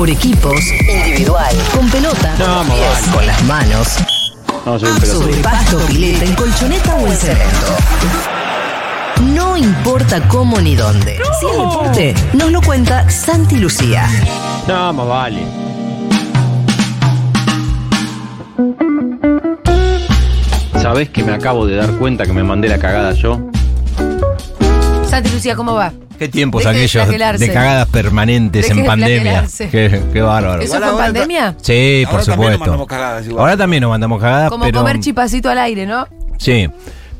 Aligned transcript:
Por 0.00 0.08
equipos, 0.08 0.54
individual, 0.88 1.54
con 1.76 1.90
pelota, 1.90 2.34
No, 2.38 2.64
pies, 2.64 2.80
vale. 2.88 3.12
con 3.14 3.26
las 3.26 3.42
manos, 3.44 3.88
No, 4.64 4.78
soy 4.78 4.88
un 4.88 4.98
pelotudo. 4.98 5.22
sobre 5.24 5.34
pasto, 5.42 5.76
pileta, 5.88 6.24
en 6.24 6.34
colchoneta 6.36 6.94
o 6.94 7.06
en 7.06 7.16
cemento. 7.18 7.76
No 9.34 9.58
importa 9.58 10.26
cómo 10.26 10.58
ni 10.58 10.74
dónde. 10.74 11.18
Si 11.38 11.44
es 11.44 11.52
deporte, 11.52 12.14
nos 12.32 12.50
lo 12.50 12.62
cuenta 12.62 13.10
Santi 13.10 13.56
Lucía. 13.56 14.08
No, 14.66 14.90
más 14.94 15.06
vale. 15.06 15.42
¿Sabés 20.80 21.10
que 21.10 21.22
me 21.22 21.32
acabo 21.32 21.66
de 21.66 21.76
dar 21.76 21.90
cuenta 21.98 22.24
que 22.24 22.32
me 22.32 22.42
mandé 22.42 22.68
la 22.68 22.78
cagada 22.78 23.12
yo? 23.12 23.38
Santi 25.06 25.28
Lucía, 25.30 25.54
¿cómo 25.56 25.74
va? 25.74 25.92
Qué 26.20 26.28
tiempos 26.28 26.62
Deje 26.62 26.72
de 26.72 26.78
aquellos 26.84 27.02
flagelarse. 27.04 27.46
de 27.46 27.52
cagadas 27.52 27.88
permanentes 27.88 28.62
Deje 28.62 28.72
en 28.74 28.82
de 28.82 28.84
pandemia. 28.86 29.20
flagelarse. 29.22 29.68
Qué, 29.70 30.02
qué 30.12 30.20
bárbaro. 30.20 30.60
¿Eso 30.62 30.76
Igual 30.76 30.80
fue 30.82 30.88
en 30.88 30.94
ahora 30.94 31.04
pandemia? 31.06 31.56
Sí, 31.62 32.02
por 32.04 32.12
Ahora 32.20 32.24
también 32.26 32.26
nos 32.26 32.34
supuesto. 32.36 32.58
mandamos 32.60 32.86
cagadas 32.86 33.26
igual. 33.26 33.40
Ahora 33.40 33.56
también 33.56 33.80
nos 33.80 33.90
mandamos 33.90 34.20
cagadas, 34.20 34.50
Como 34.50 34.64
pero 34.66 34.78
comer 34.80 35.00
chipacito 35.00 35.48
al 35.48 35.58
aire, 35.58 35.86
¿no? 35.86 36.06
sí. 36.36 36.68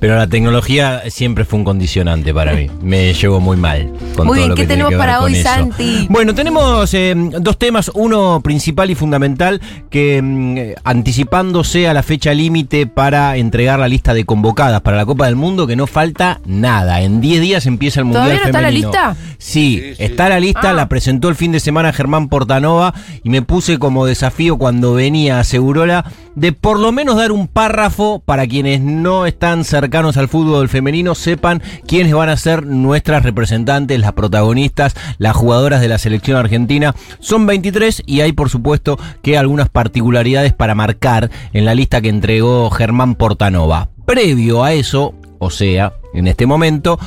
Pero 0.00 0.16
la 0.16 0.26
tecnología 0.26 1.02
siempre 1.10 1.44
fue 1.44 1.58
un 1.58 1.64
condicionante 1.64 2.32
para 2.32 2.54
mí. 2.54 2.68
Me 2.82 3.12
llevo 3.12 3.38
muy 3.38 3.56
mal. 3.58 3.92
Con 4.16 4.26
Muy 4.26 4.38
todo 4.38 4.46
bien, 4.46 4.48
lo 4.48 4.54
¿qué 4.54 4.62
que 4.62 4.68
tenemos 4.68 4.90
que 4.92 4.96
para 4.96 5.20
hoy, 5.20 5.34
eso. 5.34 5.42
Santi? 5.48 6.06
Bueno, 6.08 6.34
tenemos 6.34 6.92
eh, 6.94 7.14
dos 7.38 7.58
temas. 7.58 7.90
Uno 7.94 8.40
principal 8.42 8.90
y 8.90 8.94
fundamental 8.94 9.60
que 9.90 10.22
mm, 10.22 10.56
eh, 10.56 10.74
anticipándose 10.84 11.86
a 11.86 11.92
la 11.92 12.02
fecha 12.02 12.32
límite 12.32 12.86
para 12.86 13.36
entregar 13.36 13.78
la 13.78 13.88
lista 13.88 14.14
de 14.14 14.24
convocadas 14.24 14.80
para 14.80 14.96
la 14.96 15.04
Copa 15.04 15.26
del 15.26 15.36
Mundo, 15.36 15.66
que 15.66 15.76
no 15.76 15.86
falta 15.86 16.40
nada. 16.46 17.02
En 17.02 17.20
10 17.20 17.40
días 17.42 17.66
empieza 17.66 18.00
el 18.00 18.06
Mundial 18.06 18.24
¿Todavía 18.24 18.40
no 18.40 18.46
está 18.46 18.60
la 18.62 18.68
Femenino. 18.68 18.88
lista? 18.90 19.16
Sí, 19.36 19.80
Sí, 19.82 19.94
sí. 19.96 20.02
está 20.02 20.28
la 20.30 20.40
lista, 20.40 20.70
Ah. 20.70 20.72
la 20.72 20.88
presentó 20.88 21.28
el 21.28 21.34
fin 21.34 21.52
de 21.52 21.60
semana 21.60 21.92
Germán 21.92 22.28
Portanova 22.30 22.94
y 23.22 23.28
me 23.28 23.42
puse 23.42 23.78
como 23.78 24.06
desafío 24.06 24.56
cuando 24.56 24.94
venía 24.94 25.40
a 25.40 25.44
Segurola 25.44 26.04
de 26.34 26.52
por 26.52 26.78
lo 26.78 26.90
menos 26.92 27.16
dar 27.16 27.32
un 27.32 27.48
párrafo 27.48 28.22
para 28.24 28.46
quienes 28.46 28.80
no 28.80 29.26
están 29.26 29.64
cercanos 29.64 29.89
al 29.92 30.28
fútbol 30.28 30.68
femenino 30.68 31.14
sepan 31.14 31.62
quiénes 31.86 32.14
van 32.14 32.28
a 32.28 32.36
ser 32.36 32.64
nuestras 32.64 33.24
representantes, 33.24 33.98
las 33.98 34.12
protagonistas, 34.12 34.94
las 35.18 35.34
jugadoras 35.36 35.80
de 35.80 35.88
la 35.88 35.98
selección 35.98 36.36
argentina. 36.36 36.94
Son 37.18 37.44
23 37.46 38.04
y 38.06 38.20
hay 38.20 38.32
por 38.32 38.50
supuesto 38.50 38.98
que 39.22 39.36
algunas 39.36 39.68
particularidades 39.68 40.52
para 40.52 40.74
marcar 40.74 41.30
en 41.52 41.64
la 41.64 41.74
lista 41.74 42.00
que 42.00 42.08
entregó 42.08 42.70
Germán 42.70 43.16
Portanova. 43.16 43.90
Previo 44.06 44.62
a 44.62 44.72
eso, 44.72 45.14
o 45.38 45.50
sea, 45.50 45.92
en 46.14 46.28
este 46.28 46.46
momento, 46.46 46.98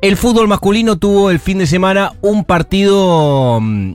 el 0.00 0.16
fútbol 0.16 0.48
masculino 0.48 0.96
tuvo 0.96 1.30
el 1.30 1.40
fin 1.40 1.58
de 1.58 1.66
semana 1.66 2.12
un 2.22 2.44
partido 2.44 3.60
mm, 3.60 3.92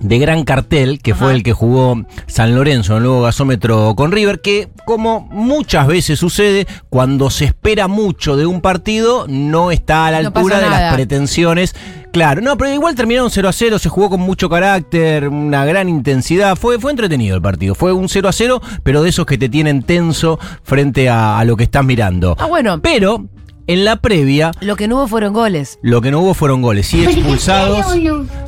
de 0.00 0.18
gran 0.18 0.44
cartel, 0.44 1.00
que 1.00 1.14
fue 1.14 1.34
el 1.34 1.42
que 1.42 1.52
jugó 1.52 2.04
San 2.26 2.54
Lorenzo 2.54 2.92
en 2.92 2.98
el 2.98 3.04
nuevo 3.04 3.22
gasómetro 3.22 3.94
con 3.94 4.12
River, 4.12 4.40
que 4.40 4.68
como 4.84 5.20
muchas 5.30 5.86
veces 5.86 6.18
sucede, 6.18 6.66
cuando 6.88 7.30
se 7.30 7.44
espera 7.44 7.88
mucho 7.88 8.36
de 8.36 8.46
un 8.46 8.60
partido, 8.60 9.26
no 9.28 9.70
está 9.70 10.06
a 10.06 10.10
la 10.10 10.22
No 10.22 10.28
altura 10.28 10.60
de 10.60 10.70
las 10.70 10.94
pretensiones. 10.94 11.74
Claro, 12.12 12.40
no, 12.40 12.56
pero 12.56 12.74
igual 12.74 12.96
terminaron 12.96 13.30
0 13.30 13.48
a 13.48 13.52
0, 13.52 13.78
se 13.78 13.88
jugó 13.88 14.10
con 14.10 14.20
mucho 14.20 14.48
carácter, 14.48 15.28
una 15.28 15.64
gran 15.64 15.88
intensidad, 15.88 16.56
fue, 16.56 16.80
fue 16.80 16.90
entretenido 16.90 17.36
el 17.36 17.42
partido, 17.42 17.76
fue 17.76 17.92
un 17.92 18.08
0 18.08 18.28
a 18.28 18.32
0, 18.32 18.60
pero 18.82 19.02
de 19.02 19.10
esos 19.10 19.26
que 19.26 19.38
te 19.38 19.48
tienen 19.48 19.82
tenso 19.84 20.38
frente 20.64 21.08
a, 21.08 21.38
a 21.38 21.44
lo 21.44 21.56
que 21.56 21.64
estás 21.64 21.84
mirando. 21.84 22.36
Ah, 22.38 22.46
bueno. 22.46 22.80
Pero 22.82 23.26
en 23.70 23.84
la 23.84 23.96
previa, 23.96 24.50
Lo 24.60 24.74
que 24.74 24.88
no 24.88 24.96
hubo 24.96 25.06
fueron 25.06 25.32
goles. 25.32 25.78
lo 25.80 26.00
que 26.00 26.10
no 26.10 26.18
hubo 26.18 26.34
fueron 26.34 26.60
goles, 26.60 26.88
sí 26.88 27.04
expulsados. 27.04 27.86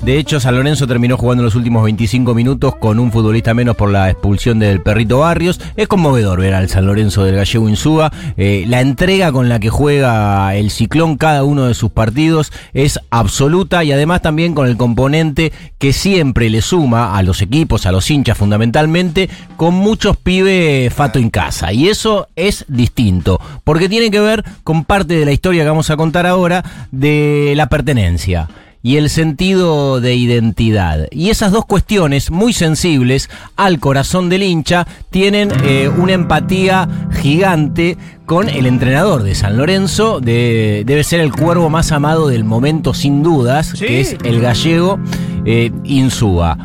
De 0.03 0.19
hecho, 0.19 0.41
San 0.41 0.57
Lorenzo 0.57 0.89
terminó 0.89 1.17
jugando 1.17 1.45
los 1.45 1.55
últimos 1.55 1.85
25 1.85 2.35
minutos 2.35 2.75
con 2.75 2.99
un 2.99 3.13
futbolista 3.13 3.55
menos 3.55 3.77
por 3.77 3.91
la 3.91 4.11
expulsión 4.11 4.59
del 4.59 4.83
perrito 4.83 5.21
Barrios. 5.21 5.61
Es 5.77 5.87
conmovedor 5.87 6.41
ver 6.41 6.55
al 6.55 6.69
San 6.69 6.87
Lorenzo 6.87 7.23
del 7.23 7.37
Gallego 7.37 7.69
Insúa. 7.69 8.13
Eh, 8.37 8.65
la 8.67 8.81
entrega 8.81 9.31
con 9.31 9.49
la 9.49 9.61
que 9.61 9.71
juega 9.71 10.57
el 10.57 10.73
Ciclón 10.73 11.17
cada 11.17 11.45
uno 11.45 11.67
de 11.67 11.75
sus 11.75 11.93
partidos 11.93 12.53
es 12.73 12.99
absoluta 13.11 13.85
y 13.85 13.93
además 13.93 14.23
también 14.23 14.55
con 14.55 14.67
el 14.67 14.77
componente 14.77 15.53
que 15.79 15.93
siempre 15.93 16.51
le 16.51 16.63
suma 16.63 17.17
a 17.17 17.23
los 17.23 17.43
equipos, 17.43 17.87
a 17.87 17.93
los 17.93 18.11
hinchas 18.11 18.37
fundamentalmente, 18.37 19.31
con 19.57 19.75
muchos 19.75 20.17
pibes 20.17 20.93
fato 20.93 21.21
en 21.21 21.31
casa. 21.31 21.73
Y 21.73 21.89
eso 21.89 22.27
es 22.35 22.65
distinto, 22.67 23.41
porque 23.63 23.89
tiene 23.89 24.11
que 24.11 24.21
ver 24.21 24.45
con 24.65 24.85
parte 24.85 25.12
de 25.19 25.25
la 25.25 25.33
historia 25.33 25.63
que 25.63 25.69
vamos 25.69 25.91
a 25.91 25.97
contar 25.97 26.27
ahora 26.27 26.65
de 26.91 27.53
la 27.57 27.69
pertenencia 27.69 28.49
y 28.85 28.97
el 28.97 29.11
sentido 29.11 30.01
de 30.01 30.17
identidad. 30.17 31.07
Y 31.13 31.31
esas 31.31 31.53
dos 31.53 31.65
cuestiones 31.67 32.33
muy 32.33 32.53
sensibles 32.53 33.31
al 33.57 33.79
corazón 33.79 34.29
del 34.29 34.43
hincha 34.43 34.89
tienen 35.11 35.53
eh, 35.65 35.89
una 35.89 36.15
empatía 36.15 36.89
gigante 37.21 37.97
con 38.27 38.49
el 38.49 38.67
entrenador 38.67 39.23
de 39.23 39.35
San 39.37 39.57
Lorenzo, 39.57 40.19
de- 40.21 40.83
debe 40.85 41.05
ser 41.05 41.21
el 41.21 41.31
cuervo 41.33 41.71
más 41.71 41.93
amado 41.93 42.27
del 42.29 42.43
momento 42.45 42.93
sin 42.93 43.23
dudas, 43.23 43.73
que 43.75 44.01
es 44.01 44.17
el 44.25 44.41
gallego 44.41 44.99
eh, 45.45 45.71
Insúa. 45.85 46.59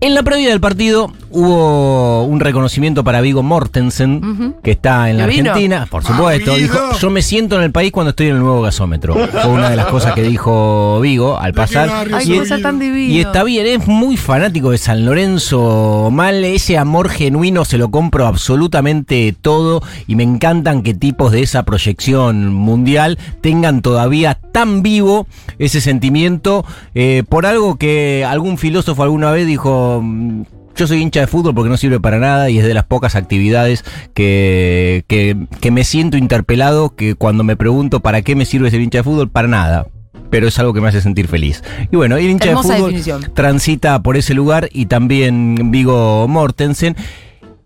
En 0.00 0.14
la 0.14 0.22
previa 0.22 0.50
del 0.50 0.60
partido 0.60 1.12
hubo 1.30 2.22
un 2.22 2.38
reconocimiento 2.38 3.02
para 3.02 3.20
Vigo 3.20 3.42
Mortensen, 3.42 4.54
que 4.62 4.70
está 4.70 5.10
en 5.10 5.18
la. 5.18 5.24
Argentina, 5.24 5.88
por 5.90 6.04
supuesto. 6.04 6.52
Ah. 6.52 6.56
Dijo, 6.56 6.78
yo 7.00 7.10
me 7.10 7.20
siento 7.20 7.56
en 7.56 7.62
el 7.64 7.72
país 7.72 7.90
cuando 7.90 8.10
estoy 8.10 8.28
en 8.28 8.36
el 8.36 8.42
nuevo 8.42 8.62
gasómetro. 8.62 9.14
Fue 9.14 9.46
una 9.50 9.70
de 9.70 9.74
las 9.74 9.86
cosas 9.86 10.14
que 10.14 10.22
dijo 10.22 11.00
Vigo 11.00 11.36
al 11.36 11.52
pasar. 11.52 11.90
Ay, 12.14 12.32
Y 12.32 12.38
cosa 12.38 12.60
tan 12.60 12.78
divina. 12.78 13.12
y 13.12 13.20
está 13.20 13.42
bien, 13.42 13.66
es 13.66 13.88
muy 13.88 14.16
fanático 14.16 14.70
de 14.70 14.78
San 14.78 15.04
Lorenzo 15.04 16.10
Mal, 16.12 16.44
ese 16.44 16.78
amor 16.78 17.08
genuino 17.08 17.64
se 17.64 17.76
lo 17.76 17.90
compro 17.90 18.26
absolutamente 18.26 19.34
todo 19.40 19.82
y 20.06 20.14
me 20.14 20.22
encantan 20.22 20.82
que 20.82 20.94
tipos 20.94 21.32
de 21.32 21.42
esa 21.42 21.64
proyección 21.64 22.54
mundial 22.54 23.18
tengan 23.40 23.82
todavía 23.82 24.38
tan 24.52 24.82
vivo 24.82 25.26
ese 25.58 25.80
sentimiento 25.80 26.64
eh, 26.94 27.24
por 27.28 27.46
algo 27.46 27.76
que 27.76 28.24
algún 28.24 28.58
filósofo 28.58 29.02
alguna 29.02 29.32
vez 29.32 29.44
dijo... 29.44 29.87
mm, 30.02 30.44
Yo 30.76 30.86
soy 30.86 31.02
hincha 31.02 31.20
de 31.20 31.26
fútbol 31.26 31.54
porque 31.54 31.70
no 31.70 31.76
sirve 31.76 32.00
para 32.00 32.18
nada 32.18 32.50
y 32.50 32.58
es 32.58 32.64
de 32.64 32.74
las 32.74 32.84
pocas 32.84 33.14
actividades 33.14 33.84
que, 34.14 35.04
que, 35.08 35.36
que 35.60 35.70
me 35.70 35.84
siento 35.84 36.16
interpelado 36.16 36.94
que 36.94 37.14
cuando 37.14 37.44
me 37.44 37.56
pregunto 37.56 38.00
para 38.00 38.22
qué 38.22 38.36
me 38.36 38.44
sirve 38.44 38.70
ser 38.70 38.80
hincha 38.80 38.98
de 38.98 39.04
fútbol, 39.04 39.30
para 39.30 39.48
nada 39.48 39.86
pero 40.30 40.46
es 40.48 40.58
algo 40.58 40.74
que 40.74 40.80
me 40.80 40.88
hace 40.88 41.00
sentir 41.00 41.28
feliz. 41.28 41.62
Y 41.90 41.96
bueno, 41.96 42.16
el 42.16 42.28
hincha 42.28 42.50
Hermosa 42.50 42.74
de 42.74 42.74
fútbol 42.80 42.92
definición. 42.92 43.32
transita 43.34 44.02
por 44.02 44.16
ese 44.16 44.34
lugar 44.34 44.68
y 44.72 44.86
también 44.86 45.70
Vigo 45.70 46.26
Mortensen. 46.28 46.96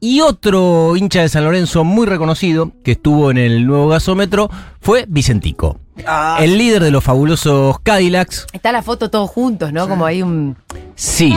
Y 0.00 0.20
otro 0.20 0.96
hincha 0.96 1.22
de 1.22 1.28
San 1.28 1.44
Lorenzo 1.44 1.84
muy 1.84 2.06
reconocido 2.06 2.72
que 2.82 2.92
estuvo 2.92 3.30
en 3.30 3.38
el 3.38 3.66
nuevo 3.66 3.88
gasómetro 3.88 4.50
fue 4.80 5.06
Vicentico. 5.08 5.78
Ah, 6.06 6.38
El 6.40 6.58
líder 6.58 6.82
de 6.82 6.90
los 6.90 7.04
fabulosos 7.04 7.78
Cadillacs, 7.82 8.46
Está 8.52 8.72
la 8.72 8.82
foto 8.82 9.10
todos 9.10 9.30
juntos, 9.30 9.72
¿no? 9.72 9.88
Como 9.88 10.04
hay 10.06 10.22
un. 10.22 10.56
Sí, 10.94 11.34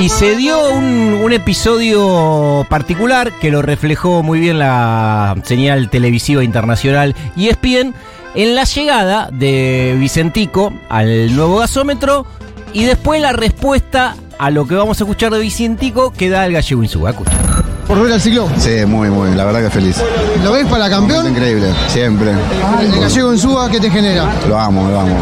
y 0.00 0.08
se 0.08 0.36
dio 0.36 0.70
un, 0.70 1.20
un 1.22 1.32
episodio 1.32 2.66
particular 2.68 3.32
que 3.40 3.50
lo 3.50 3.62
reflejó 3.62 4.22
muy 4.22 4.40
bien 4.40 4.58
la 4.58 5.36
señal 5.44 5.90
televisiva 5.90 6.42
internacional 6.44 7.14
E 7.36 7.48
ESPN 7.48 7.94
en 8.34 8.54
la 8.54 8.64
llegada 8.64 9.28
de 9.32 9.96
Vicentico 9.98 10.72
al 10.88 11.34
nuevo 11.34 11.58
gasómetro 11.58 12.26
y 12.72 12.84
después 12.84 13.20
la 13.20 13.32
respuesta 13.32 14.16
a 14.38 14.50
lo 14.50 14.66
que 14.66 14.74
vamos 14.74 15.00
a 15.00 15.04
escuchar 15.04 15.32
de 15.32 15.40
Vicentico 15.40 16.12
que 16.12 16.28
da 16.28 16.46
el 16.46 16.52
gallego 16.52 16.82
Insúa. 16.82 17.14
Por 17.86 18.02
ver 18.02 18.12
al 18.14 18.20
ciclón. 18.20 18.48
Sí, 18.58 18.84
muy, 18.84 19.08
muy, 19.10 19.32
la 19.36 19.44
verdad 19.44 19.62
que 19.62 19.70
feliz. 19.70 19.96
¿Lo 20.42 20.52
ves 20.52 20.66
para 20.66 20.90
campeón? 20.90 21.28
Increíble, 21.28 21.68
siempre. 21.86 22.32
El 22.80 23.00
gallego 23.00 23.32
en 23.32 23.38
suba, 23.38 23.70
¿qué 23.70 23.78
te 23.78 23.88
genera? 23.90 24.28
Lo 24.48 24.58
amo, 24.58 24.90
lo 24.90 25.00
amo. 25.00 25.16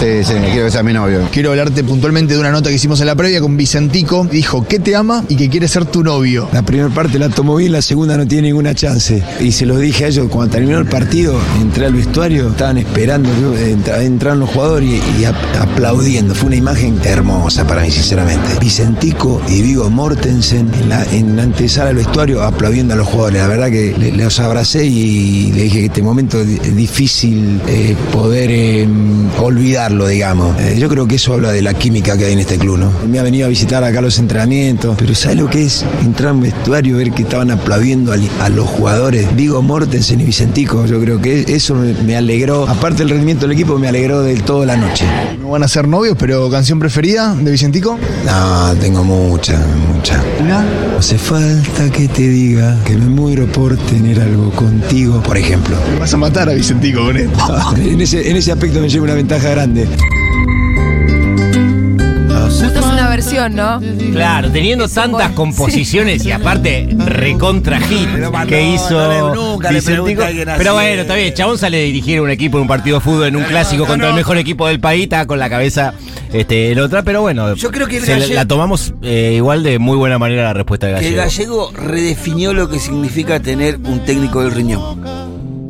Sí, 0.00 0.24
sí, 0.24 0.32
quiero 0.50 0.64
que 0.66 0.70
sea 0.70 0.82
mi 0.82 0.94
novio. 0.94 1.28
Quiero 1.30 1.50
hablarte 1.50 1.84
puntualmente 1.84 2.32
de 2.32 2.40
una 2.40 2.50
nota 2.50 2.70
que 2.70 2.76
hicimos 2.76 2.98
en 3.00 3.06
la 3.08 3.14
previa 3.14 3.42
con 3.42 3.58
Vicentico. 3.58 4.24
Dijo 4.30 4.66
que 4.66 4.78
te 4.78 4.96
ama 4.96 5.22
y 5.28 5.36
que 5.36 5.50
quiere 5.50 5.68
ser 5.68 5.84
tu 5.84 6.02
novio. 6.02 6.48
La 6.52 6.62
primera 6.62 6.88
parte 6.88 7.18
la 7.18 7.28
tomó 7.28 7.56
bien, 7.56 7.72
la 7.72 7.82
segunda 7.82 8.16
no 8.16 8.26
tiene 8.26 8.48
ninguna 8.48 8.74
chance. 8.74 9.22
Y 9.40 9.52
se 9.52 9.66
lo 9.66 9.76
dije 9.76 10.06
a 10.06 10.08
ellos, 10.08 10.28
cuando 10.30 10.50
terminó 10.52 10.78
el 10.78 10.86
partido, 10.86 11.34
entré 11.60 11.84
al 11.86 11.92
vestuario, 11.92 12.48
estaban 12.48 12.78
esperando, 12.78 13.28
entraron 13.98 14.40
los 14.40 14.48
jugadores 14.48 14.88
y, 14.88 15.20
y 15.20 15.24
ap- 15.26 15.36
aplaudiendo. 15.60 16.34
Fue 16.34 16.46
una 16.46 16.56
imagen 16.56 16.98
hermosa 17.04 17.66
para 17.66 17.82
mí, 17.82 17.90
sinceramente. 17.90 18.48
Vicentico 18.60 19.42
y 19.46 19.60
Vigo 19.60 19.90
Mortensen 19.90 20.70
en 20.80 20.88
la, 20.88 21.04
en 21.12 21.36
la 21.36 21.42
antesala 21.42 21.81
ingresar 21.82 21.86
al 21.88 21.94
vestuario 21.96 22.42
aplaudiendo 22.42 22.94
a 22.94 22.96
los 22.96 23.06
jugadores. 23.08 23.40
La 23.42 23.48
verdad 23.48 23.70
que 23.70 23.94
le- 23.98 24.12
los 24.12 24.38
abracé 24.40 24.84
y 24.86 25.52
le 25.52 25.62
dije 25.64 25.78
que 25.80 25.86
este 25.86 26.02
momento 26.02 26.40
es 26.40 26.76
difícil 26.76 27.60
eh, 27.66 27.96
poder 28.12 28.50
eh, 28.50 28.86
olvidarlo, 29.40 30.06
digamos. 30.06 30.58
Eh, 30.60 30.76
yo 30.78 30.88
creo 30.88 31.06
que 31.06 31.16
eso 31.16 31.34
habla 31.34 31.52
de 31.52 31.62
la 31.62 31.74
química 31.74 32.16
que 32.16 32.26
hay 32.26 32.32
en 32.34 32.38
este 32.40 32.58
club, 32.58 32.78
¿no? 32.78 32.92
Me 33.08 33.18
ha 33.18 33.22
venido 33.22 33.46
a 33.46 33.48
visitar 33.48 33.82
acá 33.84 34.00
los 34.00 34.18
entrenamientos, 34.18 34.94
pero 34.98 35.14
¿sabes 35.14 35.38
lo 35.38 35.48
que 35.48 35.64
es 35.64 35.84
entrar 36.04 36.30
a 36.30 36.32
un 36.34 36.40
vestuario, 36.42 36.96
ver 36.96 37.10
que 37.12 37.22
estaban 37.22 37.50
aplaudiendo 37.50 38.12
a, 38.12 38.48
los 38.48 38.66
jugadores? 38.68 39.34
Digo 39.36 39.62
Mortensen 39.62 40.20
y 40.20 40.24
Vicentico, 40.24 40.86
yo 40.86 41.00
creo 41.00 41.20
que 41.20 41.44
eso 41.48 41.74
me, 41.74 41.92
me 41.94 42.16
alegró, 42.16 42.68
aparte 42.68 42.98
del 42.98 43.10
rendimiento 43.10 43.46
del 43.46 43.52
equipo, 43.52 43.78
me 43.78 43.88
alegró 43.88 44.22
del 44.22 44.42
todo 44.42 44.64
la 44.64 44.76
noche. 44.76 45.04
No 45.40 45.50
van 45.50 45.62
a 45.62 45.68
ser 45.68 45.88
novios, 45.88 46.16
pero 46.18 46.48
canción 46.50 46.78
preferida 46.78 47.34
de 47.34 47.50
Vicentico. 47.50 47.98
No, 48.24 48.74
tengo 48.80 49.02
mucha, 49.04 49.58
mucha. 49.94 50.22
No 50.46 50.62
hace 50.98 51.18
falta 51.18 51.71
que 51.90 52.06
te 52.06 52.28
diga 52.28 52.78
que 52.84 52.96
me 52.96 53.06
muero 53.06 53.46
por 53.46 53.76
tener 53.76 54.20
algo 54.20 54.50
contigo, 54.50 55.22
por 55.22 55.36
ejemplo. 55.36 55.76
Me 55.92 55.98
vas 55.98 56.12
a 56.12 56.16
matar 56.16 56.48
a 56.48 56.52
Vicentico 56.52 57.04
con 57.04 57.16
esto. 57.16 57.38
en, 57.76 58.00
ese, 58.00 58.30
en 58.30 58.36
ese 58.36 58.52
aspecto 58.52 58.80
me 58.80 58.88
lleva 58.88 59.04
una 59.04 59.14
ventaja 59.14 59.50
grande. 59.50 59.88
Una 63.02 63.10
versión, 63.10 63.56
¿no? 63.56 63.80
Claro, 64.12 64.48
teniendo 64.52 64.86
tantas 64.88 65.10
buen- 65.22 65.34
composiciones 65.34 66.24
y 66.24 66.30
aparte 66.30 66.88
recontra 66.98 67.80
hit 67.80 68.08
que 68.48 68.62
hizo 68.74 69.34
nunca 69.34 69.70
le 69.72 69.80
Vicentico. 69.80 70.04
pregunté 70.04 70.22
a 70.22 70.26
alguien 70.28 70.48
así. 70.48 70.58
Pero 70.58 70.74
bueno, 70.74 71.02
está 71.02 71.14
bien, 71.16 71.34
Chabón 71.34 71.58
sale 71.58 71.78
a 71.78 71.84
dirigir 71.84 72.20
un 72.20 72.30
equipo 72.30 72.58
en 72.58 72.62
un 72.62 72.68
partido 72.68 72.98
de 72.98 73.00
fútbol 73.04 73.26
en 73.26 73.34
un 73.36 73.42
clásico 73.42 73.86
contra 73.86 74.08
el 74.10 74.14
mejor 74.14 74.38
equipo 74.38 74.68
del 74.68 74.78
país, 74.78 75.02
está 75.02 75.26
con 75.26 75.40
la 75.40 75.50
cabeza 75.50 75.94
este, 76.32 76.70
en 76.70 76.78
otra, 76.78 77.02
pero 77.02 77.22
bueno, 77.22 77.54
Yo 77.56 77.72
creo 77.72 77.88
que 77.88 77.96
el 77.96 78.04
se 78.04 78.12
la- 78.12 78.18
gallego- 78.20 78.34
la 78.36 78.44
tomamos 78.46 78.94
eh, 79.02 79.32
igual 79.36 79.64
de 79.64 79.80
muy 79.80 79.96
buena 79.96 80.18
manera 80.18 80.44
la 80.44 80.52
respuesta 80.52 80.86
de 80.86 80.94
Que 81.00 81.08
el 81.08 81.16
Gallego. 81.16 81.70
gallego 81.72 81.72
redefinió 81.90 82.54
lo 82.54 82.68
que 82.70 82.78
significa 82.78 83.40
tener 83.40 83.78
un 83.84 84.04
técnico 84.04 84.42
del 84.42 84.52
riñón. 84.52 85.02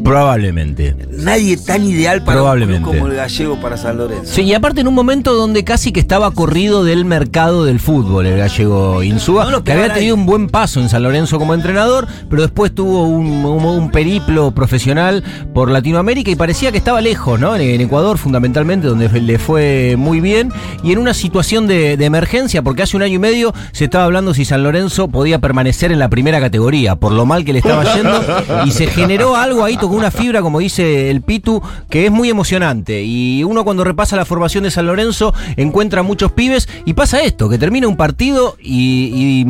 Probablemente. 0.04 0.94
Nadie 1.10 1.56
tan 1.56 1.84
ideal 1.84 2.22
para 2.22 2.38
un 2.38 2.42
Probablemente. 2.42 2.82
club 2.82 2.94
como 2.98 3.06
el 3.10 3.16
gallego 3.16 3.60
para 3.60 3.76
San 3.76 3.96
Lorenzo. 3.98 4.32
Sí, 4.34 4.42
y 4.42 4.54
aparte 4.54 4.80
en 4.80 4.88
un 4.88 4.94
momento 4.94 5.34
donde 5.34 5.64
casi 5.64 5.92
que 5.92 6.00
estaba 6.00 6.30
corrido 6.32 6.84
del 6.84 7.04
mercado 7.04 7.64
del 7.64 7.80
fútbol 7.80 8.26
el 8.26 8.38
gallego 8.38 9.02
Insúa, 9.02 9.50
No 9.50 9.64
que 9.64 9.72
había 9.72 9.92
tenido 9.92 10.14
ahí. 10.14 10.20
un 10.20 10.26
buen 10.26 10.48
paso 10.48 10.80
en 10.80 10.88
San 10.88 11.02
Lorenzo 11.02 11.38
como 11.38 11.54
entrenador, 11.54 12.06
pero 12.28 12.42
después 12.42 12.74
tuvo 12.74 13.04
un, 13.08 13.26
un- 13.44 13.62
un 13.64 13.90
periplo 13.90 14.50
profesional 14.52 15.22
por 15.54 15.70
Latinoamérica 15.70 16.30
y 16.30 16.36
parecía 16.36 16.72
que 16.72 16.78
estaba 16.78 17.00
lejos, 17.00 17.38
¿no? 17.40 17.54
En, 17.54 17.62
en 17.62 17.80
Ecuador 17.80 18.18
fundamentalmente, 18.18 18.86
donde 18.88 19.08
le 19.20 19.38
fue 19.38 19.94
muy 19.96 20.20
bien, 20.20 20.52
y 20.82 20.92
en 20.92 20.98
una 20.98 21.14
situación 21.14 21.66
de, 21.66 21.96
de 21.96 22.04
emergencia, 22.04 22.62
porque 22.62 22.82
hace 22.82 22.96
un 22.96 23.02
año 23.02 23.14
y 23.14 23.18
medio 23.18 23.54
se 23.72 23.84
estaba 23.84 24.04
hablando 24.04 24.34
si 24.34 24.44
San 24.44 24.62
Lorenzo 24.62 25.08
podía 25.08 25.38
permanecer 25.38 25.92
en 25.92 25.98
la 25.98 26.08
primera 26.08 26.40
categoría, 26.40 26.96
por 26.96 27.12
lo 27.12 27.24
mal 27.26 27.44
que 27.44 27.52
le 27.52 27.60
estaba 27.60 27.84
yendo, 27.94 28.20
y 28.66 28.70
se 28.72 28.86
generó 28.86 29.36
algo 29.36 29.64
ahí, 29.64 29.76
tocó 29.76 29.91
una 29.96 30.10
fibra, 30.10 30.42
como 30.42 30.58
dice 30.58 31.10
el 31.10 31.22
Pitu, 31.22 31.62
que 31.88 32.06
es 32.06 32.10
muy 32.10 32.28
emocionante. 32.28 33.02
Y 33.02 33.44
uno 33.44 33.64
cuando 33.64 33.84
repasa 33.84 34.16
la 34.16 34.24
formación 34.24 34.64
de 34.64 34.70
San 34.70 34.86
Lorenzo 34.86 35.34
encuentra 35.56 36.02
muchos 36.02 36.32
pibes 36.32 36.68
y 36.84 36.94
pasa 36.94 37.22
esto, 37.22 37.48
que 37.48 37.58
termina 37.58 37.88
un 37.88 37.96
partido 37.96 38.56
y, 38.60 39.44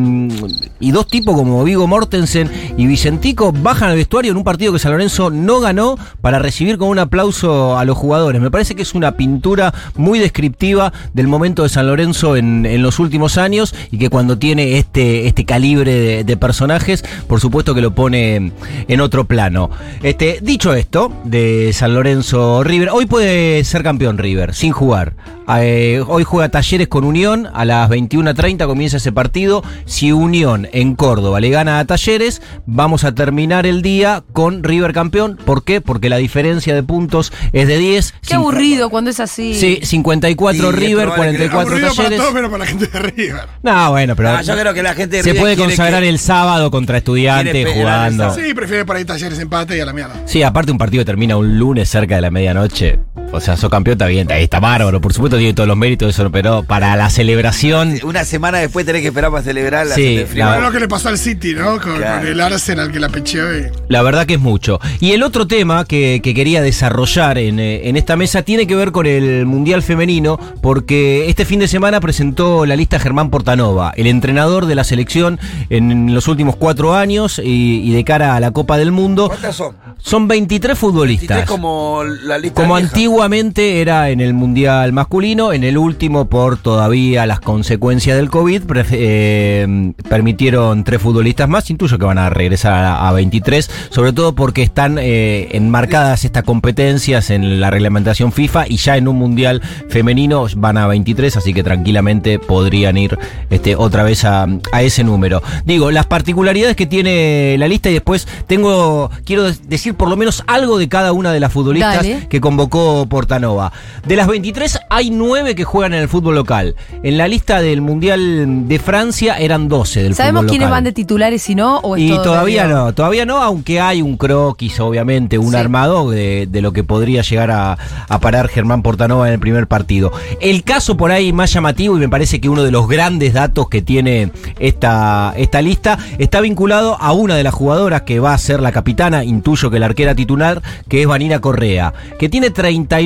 dos 0.92 1.06
tipos 1.06 1.34
como 1.34 1.64
Vigo 1.64 1.86
Mortensen 1.86 2.50
y 2.76 2.86
Vicentico 2.86 3.50
bajan 3.50 3.90
al 3.90 3.96
vestuario 3.96 4.30
en 4.32 4.36
un 4.36 4.44
partido 4.44 4.74
que 4.74 4.78
San 4.78 4.92
Lorenzo 4.92 5.30
no 5.30 5.60
ganó 5.60 5.96
para 6.20 6.38
recibir 6.38 6.76
con 6.76 6.88
un 6.88 6.98
aplauso 6.98 7.78
a 7.78 7.84
los 7.86 7.96
jugadores. 7.96 8.42
Me 8.42 8.50
parece 8.50 8.74
que 8.74 8.82
es 8.82 8.94
una 8.94 9.16
pintura 9.16 9.72
muy 9.96 10.18
descriptiva 10.18 10.92
del 11.14 11.28
momento 11.28 11.62
de 11.62 11.70
San 11.70 11.86
Lorenzo 11.86 12.36
en, 12.36 12.66
en 12.66 12.82
los 12.82 12.98
últimos 12.98 13.38
años 13.38 13.74
y 13.90 13.96
que 13.96 14.10
cuando 14.10 14.38
tiene 14.38 14.76
este, 14.76 15.26
este 15.26 15.46
calibre 15.46 15.94
de, 15.94 16.24
de 16.24 16.36
personajes, 16.36 17.04
por 17.26 17.40
supuesto 17.40 17.74
que 17.74 17.80
lo 17.80 17.94
pone 17.94 18.52
en 18.88 19.00
otro 19.00 19.24
plano. 19.24 19.70
Este, 20.02 20.31
dicho 20.40 20.74
esto, 20.74 21.12
de 21.24 21.72
San 21.72 21.94
Lorenzo 21.94 22.62
River, 22.64 22.90
hoy 22.90 23.06
puede 23.06 23.64
ser 23.64 23.82
campeón 23.82 24.18
River, 24.18 24.54
sin 24.54 24.72
jugar. 24.72 25.14
Eh, 25.58 26.02
hoy 26.06 26.24
juega 26.24 26.48
Talleres 26.50 26.88
con 26.88 27.04
Unión, 27.04 27.48
a 27.52 27.64
las 27.64 27.90
21.30 27.90 28.66
comienza 28.66 28.96
ese 28.98 29.12
partido. 29.12 29.62
Si 29.84 30.12
Unión 30.12 30.68
en 30.72 30.94
Córdoba 30.94 31.40
le 31.40 31.50
gana 31.50 31.78
a 31.78 31.84
Talleres, 31.84 32.40
vamos 32.66 33.04
a 33.04 33.14
terminar 33.14 33.66
el 33.66 33.82
día 33.82 34.22
con 34.32 34.62
River 34.64 34.92
campeón. 34.92 35.36
¿Por 35.44 35.64
qué? 35.64 35.80
Porque 35.80 36.08
la 36.08 36.16
diferencia 36.16 36.74
de 36.74 36.82
puntos 36.82 37.32
es 37.52 37.66
de 37.68 37.76
10. 37.78 38.14
Qué 38.26 38.34
aburrido 38.34 38.88
cuando 38.88 39.10
es 39.10 39.20
así. 39.20 39.54
Sí, 39.54 39.80
54 39.82 40.70
Sí, 40.70 40.76
River, 40.76 41.04
probable 41.08 41.32
que- 41.32 41.48
44 41.50 41.60
Aburrido 41.60 41.94
para 41.94 42.08
Talleres. 42.08 42.30
pero 42.32 42.50
para 42.50 42.58
la 42.64 42.66
gente 42.66 42.86
de 42.86 42.98
River. 42.98 43.42
No, 43.62 43.90
bueno, 43.90 44.16
pero 44.16 44.28
Ah, 44.30 44.42
yo 44.42 44.56
creo 44.56 44.74
que 44.74 44.82
la 44.82 44.94
gente 44.94 45.16
de 45.18 45.22
se 45.22 45.30
River 45.30 45.40
puede 45.42 45.54
quiere 45.56 45.70
consagrar 45.70 46.02
que- 46.02 46.08
el 46.08 46.18
sábado 46.18 46.70
contra 46.70 46.98
estudiantes 46.98 47.68
jugando. 47.74 48.34
Sí, 48.34 48.54
prefiere 48.54 48.84
por 48.84 48.96
ahí 48.96 49.04
talleres 49.04 49.38
empate 49.38 49.76
y 49.76 49.80
a 49.80 49.86
la 49.86 49.92
mierda. 49.92 50.14
Sí, 50.24 50.42
aparte 50.42 50.72
un 50.72 50.78
partido 50.78 51.04
termina 51.04 51.36
un 51.36 51.58
lunes 51.58 51.88
cerca 51.88 52.14
de 52.16 52.20
la 52.22 52.30
medianoche. 52.30 53.00
O 53.32 53.40
sea, 53.40 53.56
sos 53.56 53.70
campeón, 53.70 53.94
está 53.94 54.06
bien, 54.06 54.30
está 54.30 54.60
bárbaro. 54.60 55.00
Por 55.00 55.12
supuesto 55.14 55.38
tiene 55.38 55.54
todos 55.54 55.66
los 55.66 55.76
méritos 55.76 56.06
de 56.06 56.10
eso, 56.10 56.30
pero 56.30 56.62
para 56.64 56.94
la 56.96 57.08
celebración... 57.10 57.98
Una 58.04 58.24
semana 58.24 58.58
después 58.58 58.84
tenés 58.84 59.00
que 59.02 59.08
esperar 59.08 59.30
para 59.30 59.42
celebrar 59.42 59.86
la 59.86 59.94
Sí, 59.94 60.24
la- 60.34 60.58
lo 60.58 60.70
que 60.70 60.80
le 60.80 60.86
pasó 60.88 61.08
al 61.08 61.16
City, 61.18 61.54
¿no? 61.54 61.80
Con, 61.80 61.96
Claro. 61.96 62.18
con 62.20 62.26
el 62.28 62.40
Arsenal 62.40 62.92
que 62.92 63.00
la 63.00 63.08
pecheó 63.08 63.56
y... 63.58 63.66
La 63.88 64.02
verdad 64.02 64.26
que 64.26 64.34
es 64.34 64.40
mucho. 64.40 64.80
Y 65.00 65.12
el 65.12 65.22
otro 65.22 65.46
tema 65.46 65.84
que, 65.86 66.20
que 66.22 66.34
quería 66.34 66.60
desarrollar 66.62 67.38
en, 67.38 67.58
eh, 67.58 67.88
en 67.88 67.96
esta 67.96 68.16
mesa 68.16 68.42
tiene 68.42 68.66
que 68.66 68.76
ver 68.76 68.92
con 68.92 69.06
el 69.06 69.46
Mundial 69.46 69.82
Femenino, 69.82 70.38
porque 70.60 71.28
este 71.30 71.44
fin 71.46 71.58
de 71.60 71.68
semana 71.68 72.00
presentó 72.00 72.66
la 72.66 72.76
lista 72.76 72.98
Germán 72.98 73.30
Portanova, 73.30 73.92
el 73.96 74.06
entrenador 74.08 74.66
de 74.66 74.74
la 74.74 74.84
selección 74.84 75.40
en 75.70 76.14
los 76.14 76.28
últimos 76.28 76.56
cuatro 76.56 76.94
años 76.94 77.40
y, 77.42 77.80
y 77.82 77.92
de 77.92 78.04
cara 78.04 78.36
a 78.36 78.40
la 78.40 78.50
Copa 78.50 78.76
del 78.76 78.92
Mundo. 78.92 79.28
¿Cuántas 79.28 79.56
son? 79.56 79.74
Son 79.98 80.28
23 80.28 80.76
futbolistas. 80.78 81.40
Es 81.40 81.46
como 81.46 82.02
la 82.04 82.36
lista 82.38 82.60
Como 82.60 82.74
vieja. 82.76 82.88
Antiguamente 83.22 83.80
era 83.80 84.10
en 84.10 84.20
el 84.20 84.34
Mundial 84.34 84.92
masculino, 84.92 85.52
en 85.52 85.62
el 85.62 85.78
último, 85.78 86.24
por 86.24 86.56
todavía 86.56 87.24
las 87.24 87.38
consecuencias 87.38 88.16
del 88.16 88.30
COVID, 88.30 88.62
eh, 88.90 89.92
permitieron 90.08 90.82
tres 90.82 91.00
futbolistas 91.00 91.48
más. 91.48 91.70
Intuyo 91.70 91.98
que 92.00 92.04
van 92.04 92.18
a 92.18 92.30
regresar 92.30 92.72
a, 92.72 93.08
a 93.08 93.12
23, 93.12 93.70
sobre 93.90 94.12
todo 94.12 94.34
porque 94.34 94.62
están 94.64 94.98
eh, 94.98 95.50
enmarcadas 95.52 96.24
estas 96.24 96.42
competencias 96.42 97.30
en 97.30 97.60
la 97.60 97.70
reglamentación 97.70 98.32
FIFA 98.32 98.64
y 98.68 98.76
ya 98.76 98.96
en 98.96 99.06
un 99.06 99.16
Mundial 99.18 99.62
femenino 99.88 100.44
van 100.56 100.76
a 100.76 100.88
23, 100.88 101.36
así 101.36 101.54
que 101.54 101.62
tranquilamente 101.62 102.40
podrían 102.40 102.96
ir 102.96 103.16
este, 103.50 103.76
otra 103.76 104.02
vez 104.02 104.24
a, 104.24 104.48
a 104.72 104.82
ese 104.82 105.04
número. 105.04 105.44
Digo, 105.64 105.92
las 105.92 106.06
particularidades 106.06 106.74
que 106.74 106.86
tiene 106.86 107.54
la 107.56 107.68
lista 107.68 107.88
y 107.88 107.92
después 107.92 108.26
tengo, 108.48 109.10
quiero 109.24 109.44
de- 109.44 109.54
decir 109.68 109.94
por 109.94 110.08
lo 110.08 110.16
menos 110.16 110.42
algo 110.48 110.76
de 110.76 110.88
cada 110.88 111.12
una 111.12 111.30
de 111.32 111.38
las 111.38 111.52
futbolistas 111.52 111.98
Dale. 111.98 112.26
que 112.28 112.40
convocó 112.40 113.06
Portanova. 113.12 113.70
De 114.06 114.16
las 114.16 114.26
23 114.26 114.80
hay 114.88 115.10
9 115.10 115.54
que 115.54 115.64
juegan 115.64 115.92
en 115.92 116.00
el 116.00 116.08
fútbol 116.08 116.34
local. 116.34 116.74
En 117.02 117.18
la 117.18 117.28
lista 117.28 117.60
del 117.60 117.82
Mundial 117.82 118.66
de 118.68 118.78
Francia 118.78 119.36
eran 119.38 119.68
12 119.68 120.02
del 120.02 120.14
¿Sabemos 120.14 120.40
fútbol 120.40 120.48
quiénes 120.50 120.66
local. 120.68 120.76
van 120.78 120.84
de 120.84 120.92
titulares 120.92 121.50
y 121.50 121.54
no? 121.54 121.76
¿O 121.80 121.94
es 121.96 122.02
Y 122.02 122.08
todo 122.08 122.22
todavía 122.22 122.62
medio- 122.64 122.76
no, 122.76 122.94
todavía 122.94 123.26
no, 123.26 123.36
aunque 123.42 123.80
hay 123.80 124.00
un 124.00 124.16
croquis, 124.16 124.80
obviamente, 124.80 125.36
un 125.36 125.50
Sí. 125.50 125.56
armado 125.56 126.10
de, 126.10 126.48
de 126.50 126.62
lo 126.62 126.72
que 126.72 126.84
podría 126.84 127.20
llegar 127.20 127.50
a, 127.50 127.76
a 128.08 128.18
parar 128.20 128.48
Germán 128.48 128.82
Portanova 128.82 129.26
en 129.28 129.34
el 129.34 129.38
primer 129.40 129.66
partido. 129.66 130.10
El 130.40 130.64
caso 130.64 130.96
por 130.96 131.10
ahí 131.12 131.32
más 131.34 131.52
llamativo, 131.52 131.96
y 131.98 132.00
me 132.00 132.08
parece 132.08 132.40
que 132.40 132.48
uno 132.48 132.62
de 132.62 132.70
los 132.70 132.88
grandes 132.88 133.34
datos 133.34 133.68
que 133.68 133.82
tiene 133.82 134.32
esta, 134.58 135.34
esta 135.36 135.60
lista, 135.60 135.98
está 136.18 136.40
vinculado 136.40 136.96
a 137.00 137.12
una 137.12 137.36
de 137.36 137.42
las 137.42 137.52
jugadoras 137.52 138.02
que 138.02 138.20
va 138.20 138.32
a 138.32 138.38
ser 138.38 138.60
la 138.60 138.72
capitana, 138.72 139.24
intuyo 139.24 139.70
que 139.70 139.78
la 139.78 139.86
arquera 139.86 140.14
titular, 140.14 140.62
que 140.88 141.02
es 141.02 141.06
Vanina 141.06 141.40
Correa, 141.40 141.92
que 142.18 142.28
tiene 142.28 142.50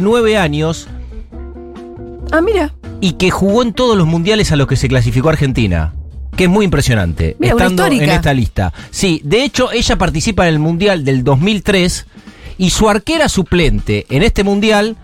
39 0.01 0.37
años 0.37 0.89
Ah, 2.31 2.41
mira. 2.43 2.75
y 3.01 3.13
que 3.13 3.31
jugó 3.31 3.63
en 3.63 3.73
todos 3.73 3.97
los 3.97 4.07
mundiales 4.07 4.53
a 4.53 4.57
los 4.57 4.67
que 4.67 4.77
se 4.77 4.89
clasificó 4.89 5.29
Argentina. 5.31 5.95
Que 6.37 6.45
es 6.45 6.51
muy 6.51 6.67
impresionante. 6.67 7.35
Mira, 7.39 7.55
una 7.55 7.65
estando 7.65 7.87
en 7.87 8.11
esta 8.11 8.35
lista. 8.35 8.73
Sí, 8.91 9.23
de 9.25 9.43
hecho, 9.43 9.73
ella 9.73 9.97
participa 9.97 10.47
en 10.47 10.53
el 10.55 10.59
mundial 10.61 11.03
del 11.05 11.25
2003 11.25 12.07
y 12.59 12.71
su 12.71 12.91
arquera 12.91 13.31
suplente 13.31 14.05
en 14.11 14.23
este 14.23 14.45
mundial, 14.45 14.97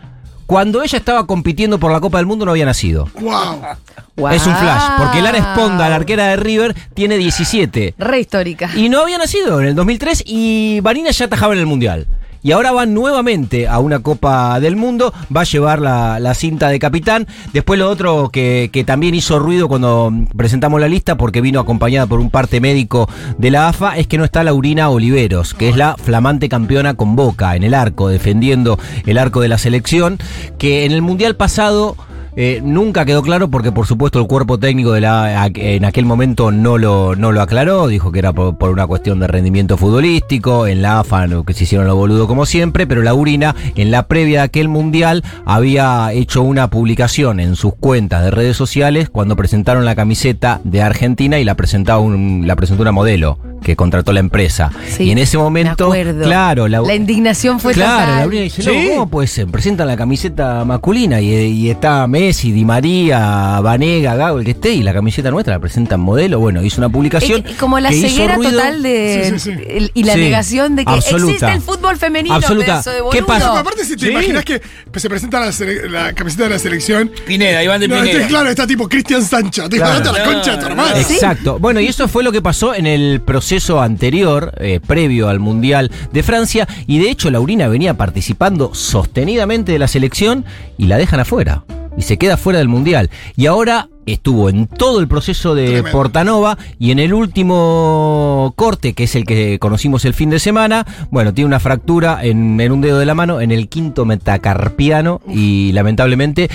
cuando 0.44 0.82
ella 0.82 0.98
estaba 0.98 1.26
compitiendo 1.26 1.78
por 1.78 1.90
la 1.90 2.00
Copa 2.00 2.18
del 2.18 2.26
Mundo, 2.26 2.44
no 2.44 2.50
había 2.50 2.66
nacido. 2.66 3.08
¡Wow! 3.18 4.30
Es 4.30 4.46
un 4.46 4.54
flash, 4.54 4.82
porque 4.98 5.22
Lara. 5.22 5.38
Esponda, 5.38 5.88
la 5.88 5.96
arquera 5.96 6.26
de 6.28 6.36
River, 6.36 6.74
tiene 6.92 7.16
17. 7.16 7.94
Re 7.96 8.20
histórica. 8.20 8.70
Y 8.76 8.90
no 8.90 9.00
había 9.00 9.16
nacido 9.16 9.58
en 9.62 9.68
el 9.68 9.74
2003 9.74 10.24
y 10.26 10.80
Vanina 10.80 11.10
ya 11.12 11.24
atajaba 11.26 11.54
en 11.54 11.60
el 11.60 11.66
Mundial. 11.66 12.06
Y 12.42 12.52
ahora 12.52 12.72
va 12.72 12.86
nuevamente 12.86 13.68
a 13.68 13.78
una 13.78 14.00
Copa 14.00 14.58
del 14.58 14.76
Mundo, 14.76 15.14
va 15.34 15.42
a 15.42 15.44
llevar 15.44 15.80
la, 15.80 16.18
la 16.18 16.34
cinta 16.34 16.68
de 16.68 16.78
capitán. 16.78 17.26
Después 17.52 17.78
lo 17.78 17.88
otro 17.88 18.30
que, 18.30 18.70
que 18.72 18.84
también 18.84 19.14
hizo 19.14 19.38
ruido 19.38 19.68
cuando 19.68 20.12
presentamos 20.36 20.80
la 20.80 20.88
lista, 20.88 21.16
porque 21.16 21.40
vino 21.40 21.60
acompañada 21.60 22.06
por 22.06 22.20
un 22.20 22.30
parte 22.30 22.60
médico 22.60 23.08
de 23.38 23.50
la 23.50 23.68
AFA, 23.68 23.96
es 23.96 24.06
que 24.06 24.18
no 24.18 24.24
está 24.24 24.42
Laurina 24.42 24.88
Oliveros, 24.88 25.54
que 25.54 25.68
es 25.68 25.76
la 25.76 25.96
flamante 25.96 26.48
campeona 26.48 26.94
con 26.94 27.14
Boca 27.14 27.54
en 27.54 27.62
el 27.62 27.74
arco, 27.74 28.08
defendiendo 28.08 28.78
el 29.06 29.18
arco 29.18 29.40
de 29.40 29.48
la 29.48 29.58
selección, 29.58 30.18
que 30.58 30.84
en 30.84 30.92
el 30.92 31.02
Mundial 31.02 31.36
pasado 31.36 31.96
Eh, 32.34 32.60
nunca 32.64 33.04
quedó 33.04 33.22
claro 33.22 33.48
porque 33.48 33.72
por 33.72 33.86
supuesto 33.86 34.18
el 34.18 34.26
cuerpo 34.26 34.58
técnico 34.58 34.92
de 34.92 35.02
la 35.02 35.46
en 35.54 35.84
aquel 35.84 36.06
momento 36.06 36.50
no 36.50 36.78
lo, 36.78 37.14
no 37.14 37.30
lo 37.30 37.42
aclaró, 37.42 37.86
dijo 37.88 38.10
que 38.10 38.20
era 38.20 38.32
por, 38.32 38.56
por 38.56 38.70
una 38.70 38.86
cuestión 38.86 39.20
de 39.20 39.26
rendimiento 39.26 39.76
futbolístico, 39.76 40.66
en 40.66 40.80
la 40.80 41.00
AFA 41.00 41.26
no, 41.26 41.44
que 41.44 41.52
se 41.52 41.64
hicieron 41.64 41.86
lo 41.86 41.94
boludo 41.96 42.26
como 42.26 42.46
siempre, 42.46 42.86
pero 42.86 43.02
la 43.02 43.12
Urina 43.14 43.54
en 43.76 43.90
la 43.90 44.06
previa 44.08 44.40
de 44.40 44.44
aquel 44.44 44.68
mundial 44.68 45.22
había 45.44 46.10
hecho 46.12 46.42
una 46.42 46.70
publicación 46.70 47.38
en 47.38 47.54
sus 47.54 47.74
cuentas 47.74 48.24
de 48.24 48.30
redes 48.30 48.56
sociales 48.56 49.10
cuando 49.10 49.36
presentaron 49.36 49.84
la 49.84 49.94
camiseta 49.94 50.60
de 50.64 50.80
Argentina 50.82 51.38
y 51.38 51.44
la 51.44 51.54
presentaba 51.54 51.98
un, 51.98 52.44
la 52.46 52.56
presentó 52.56 52.82
una 52.82 52.92
modelo 52.92 53.38
que 53.62 53.76
contrató 53.76 54.12
la 54.12 54.20
empresa. 54.20 54.72
Sí, 54.88 55.04
y 55.04 55.10
en 55.10 55.18
ese 55.18 55.38
momento, 55.38 55.92
claro, 56.22 56.66
la, 56.66 56.80
La 56.80 56.94
indignación 56.94 57.60
fue 57.60 57.72
Claro, 57.74 58.06
total. 58.06 58.20
la 58.20 58.26
Urina 58.26 58.42
dice, 58.42 58.62
no, 58.64 58.94
¿cómo 58.94 59.08
puede 59.08 59.28
ser? 59.28 59.46
Presentan 59.46 59.86
la 59.86 59.96
camiseta 59.96 60.64
masculina 60.64 61.20
y, 61.20 61.28
y 61.32 61.70
está 61.70 62.06
Messi, 62.22 62.52
Di 62.52 62.64
María, 62.64 63.58
Vanega, 63.60 64.14
Gago, 64.14 64.38
el 64.38 64.44
que 64.44 64.52
esté, 64.52 64.70
y 64.74 64.84
la 64.84 64.92
camiseta 64.92 65.28
nuestra 65.32 65.54
la 65.54 65.58
presentan 65.60 65.98
modelo. 65.98 66.38
Bueno, 66.38 66.62
hizo 66.62 66.80
una 66.80 66.88
publicación. 66.88 67.40
Eh, 67.44 67.54
como 67.58 67.80
la 67.80 67.88
que 67.88 67.96
hizo 67.96 68.08
ceguera 68.10 68.36
ruido. 68.36 68.52
total 68.52 68.80
de. 68.80 69.30
Sí, 69.32 69.38
sí, 69.40 69.52
sí. 69.56 69.62
el- 69.68 69.90
y 69.92 70.04
la 70.04 70.14
Sí, 70.14 70.20
negación 70.20 70.76
de 70.76 70.84
que 70.84 70.92
absoluta. 70.92 71.32
existe 71.32 71.52
el 71.52 71.60
fútbol 71.62 71.96
femenino. 71.96 72.32
Absoluta. 72.36 72.64
pedazo 72.66 72.90
de 72.92 73.00
¿Qué 73.10 73.24
pasa? 73.24 73.46
No, 73.46 73.56
aparte, 73.56 73.84
si 73.84 73.96
te 73.96 74.06
Sí. 74.06 74.12
imaginas 74.12 74.44
que 74.44 74.62
se 74.94 75.08
presenta 75.08 75.40
la, 75.40 76.12
camiseta 76.14 76.44
de 76.44 76.50
la 76.50 76.58
selección. 76.60 77.10
Pineda, 77.26 77.60
Iván 77.64 77.80
de 77.80 77.88
No, 77.88 77.96
Pineda. 77.96 78.12
este, 78.12 78.28
claro, 78.28 78.48
está 78.50 78.68
tipo 78.68 78.88
Cristian 78.88 79.24
Sancho. 79.24 79.68
Te 79.68 79.78
Claro. 79.78 80.00
claro. 80.02 80.16
a 80.16 80.18
la 80.20 80.24
concha 80.32 80.52
de 80.52 80.58
tu 80.58 80.66
hermano. 80.66 80.96
Exacto. 80.96 81.58
Bueno, 81.58 81.80
y 81.80 81.88
eso 81.88 82.06
fue 82.06 82.22
lo 82.22 82.30
que 82.30 82.40
pasó 82.40 82.72
en 82.72 82.86
el 82.86 83.20
proceso 83.20 83.82
anterior, 83.82 84.52
eh, 84.58 84.78
previo 84.86 85.28
al 85.28 85.40
Mundial 85.40 85.90
de 86.12 86.22
Francia, 86.22 86.68
y 86.86 87.00
de 87.00 87.10
hecho 87.10 87.32
Laurina 87.32 87.66
venía 87.66 87.94
participando 87.94 88.74
sostenidamente 88.74 89.72
de 89.72 89.80
la 89.80 89.88
selección 89.88 90.44
y 90.78 90.86
la 90.86 90.98
dejan 90.98 91.18
afuera. 91.18 91.64
Y 91.96 92.02
se 92.02 92.16
queda 92.16 92.36
fuera 92.36 92.58
del 92.58 92.68
Mundial. 92.68 93.10
Y 93.36 93.46
ahora 93.46 93.88
estuvo 94.06 94.48
en 94.48 94.66
todo 94.66 94.98
el 95.00 95.06
proceso 95.08 95.54
de 95.54 95.66
Tremendo. 95.66 95.90
Portanova 95.92 96.58
y 96.78 96.90
en 96.90 96.98
el 96.98 97.12
último 97.14 98.52
corte, 98.56 98.94
que 98.94 99.04
es 99.04 99.14
el 99.14 99.24
que 99.24 99.58
conocimos 99.58 100.04
el 100.04 100.14
fin 100.14 100.30
de 100.30 100.38
semana, 100.38 100.86
bueno, 101.10 101.32
tiene 101.34 101.46
una 101.46 101.60
fractura 101.60 102.18
en, 102.22 102.60
en 102.60 102.72
un 102.72 102.80
dedo 102.80 102.98
de 102.98 103.06
la 103.06 103.14
mano, 103.14 103.40
en 103.40 103.52
el 103.52 103.68
quinto 103.68 104.04
metacarpiano, 104.04 105.20
y 105.28 105.70
lamentablemente 105.72 106.48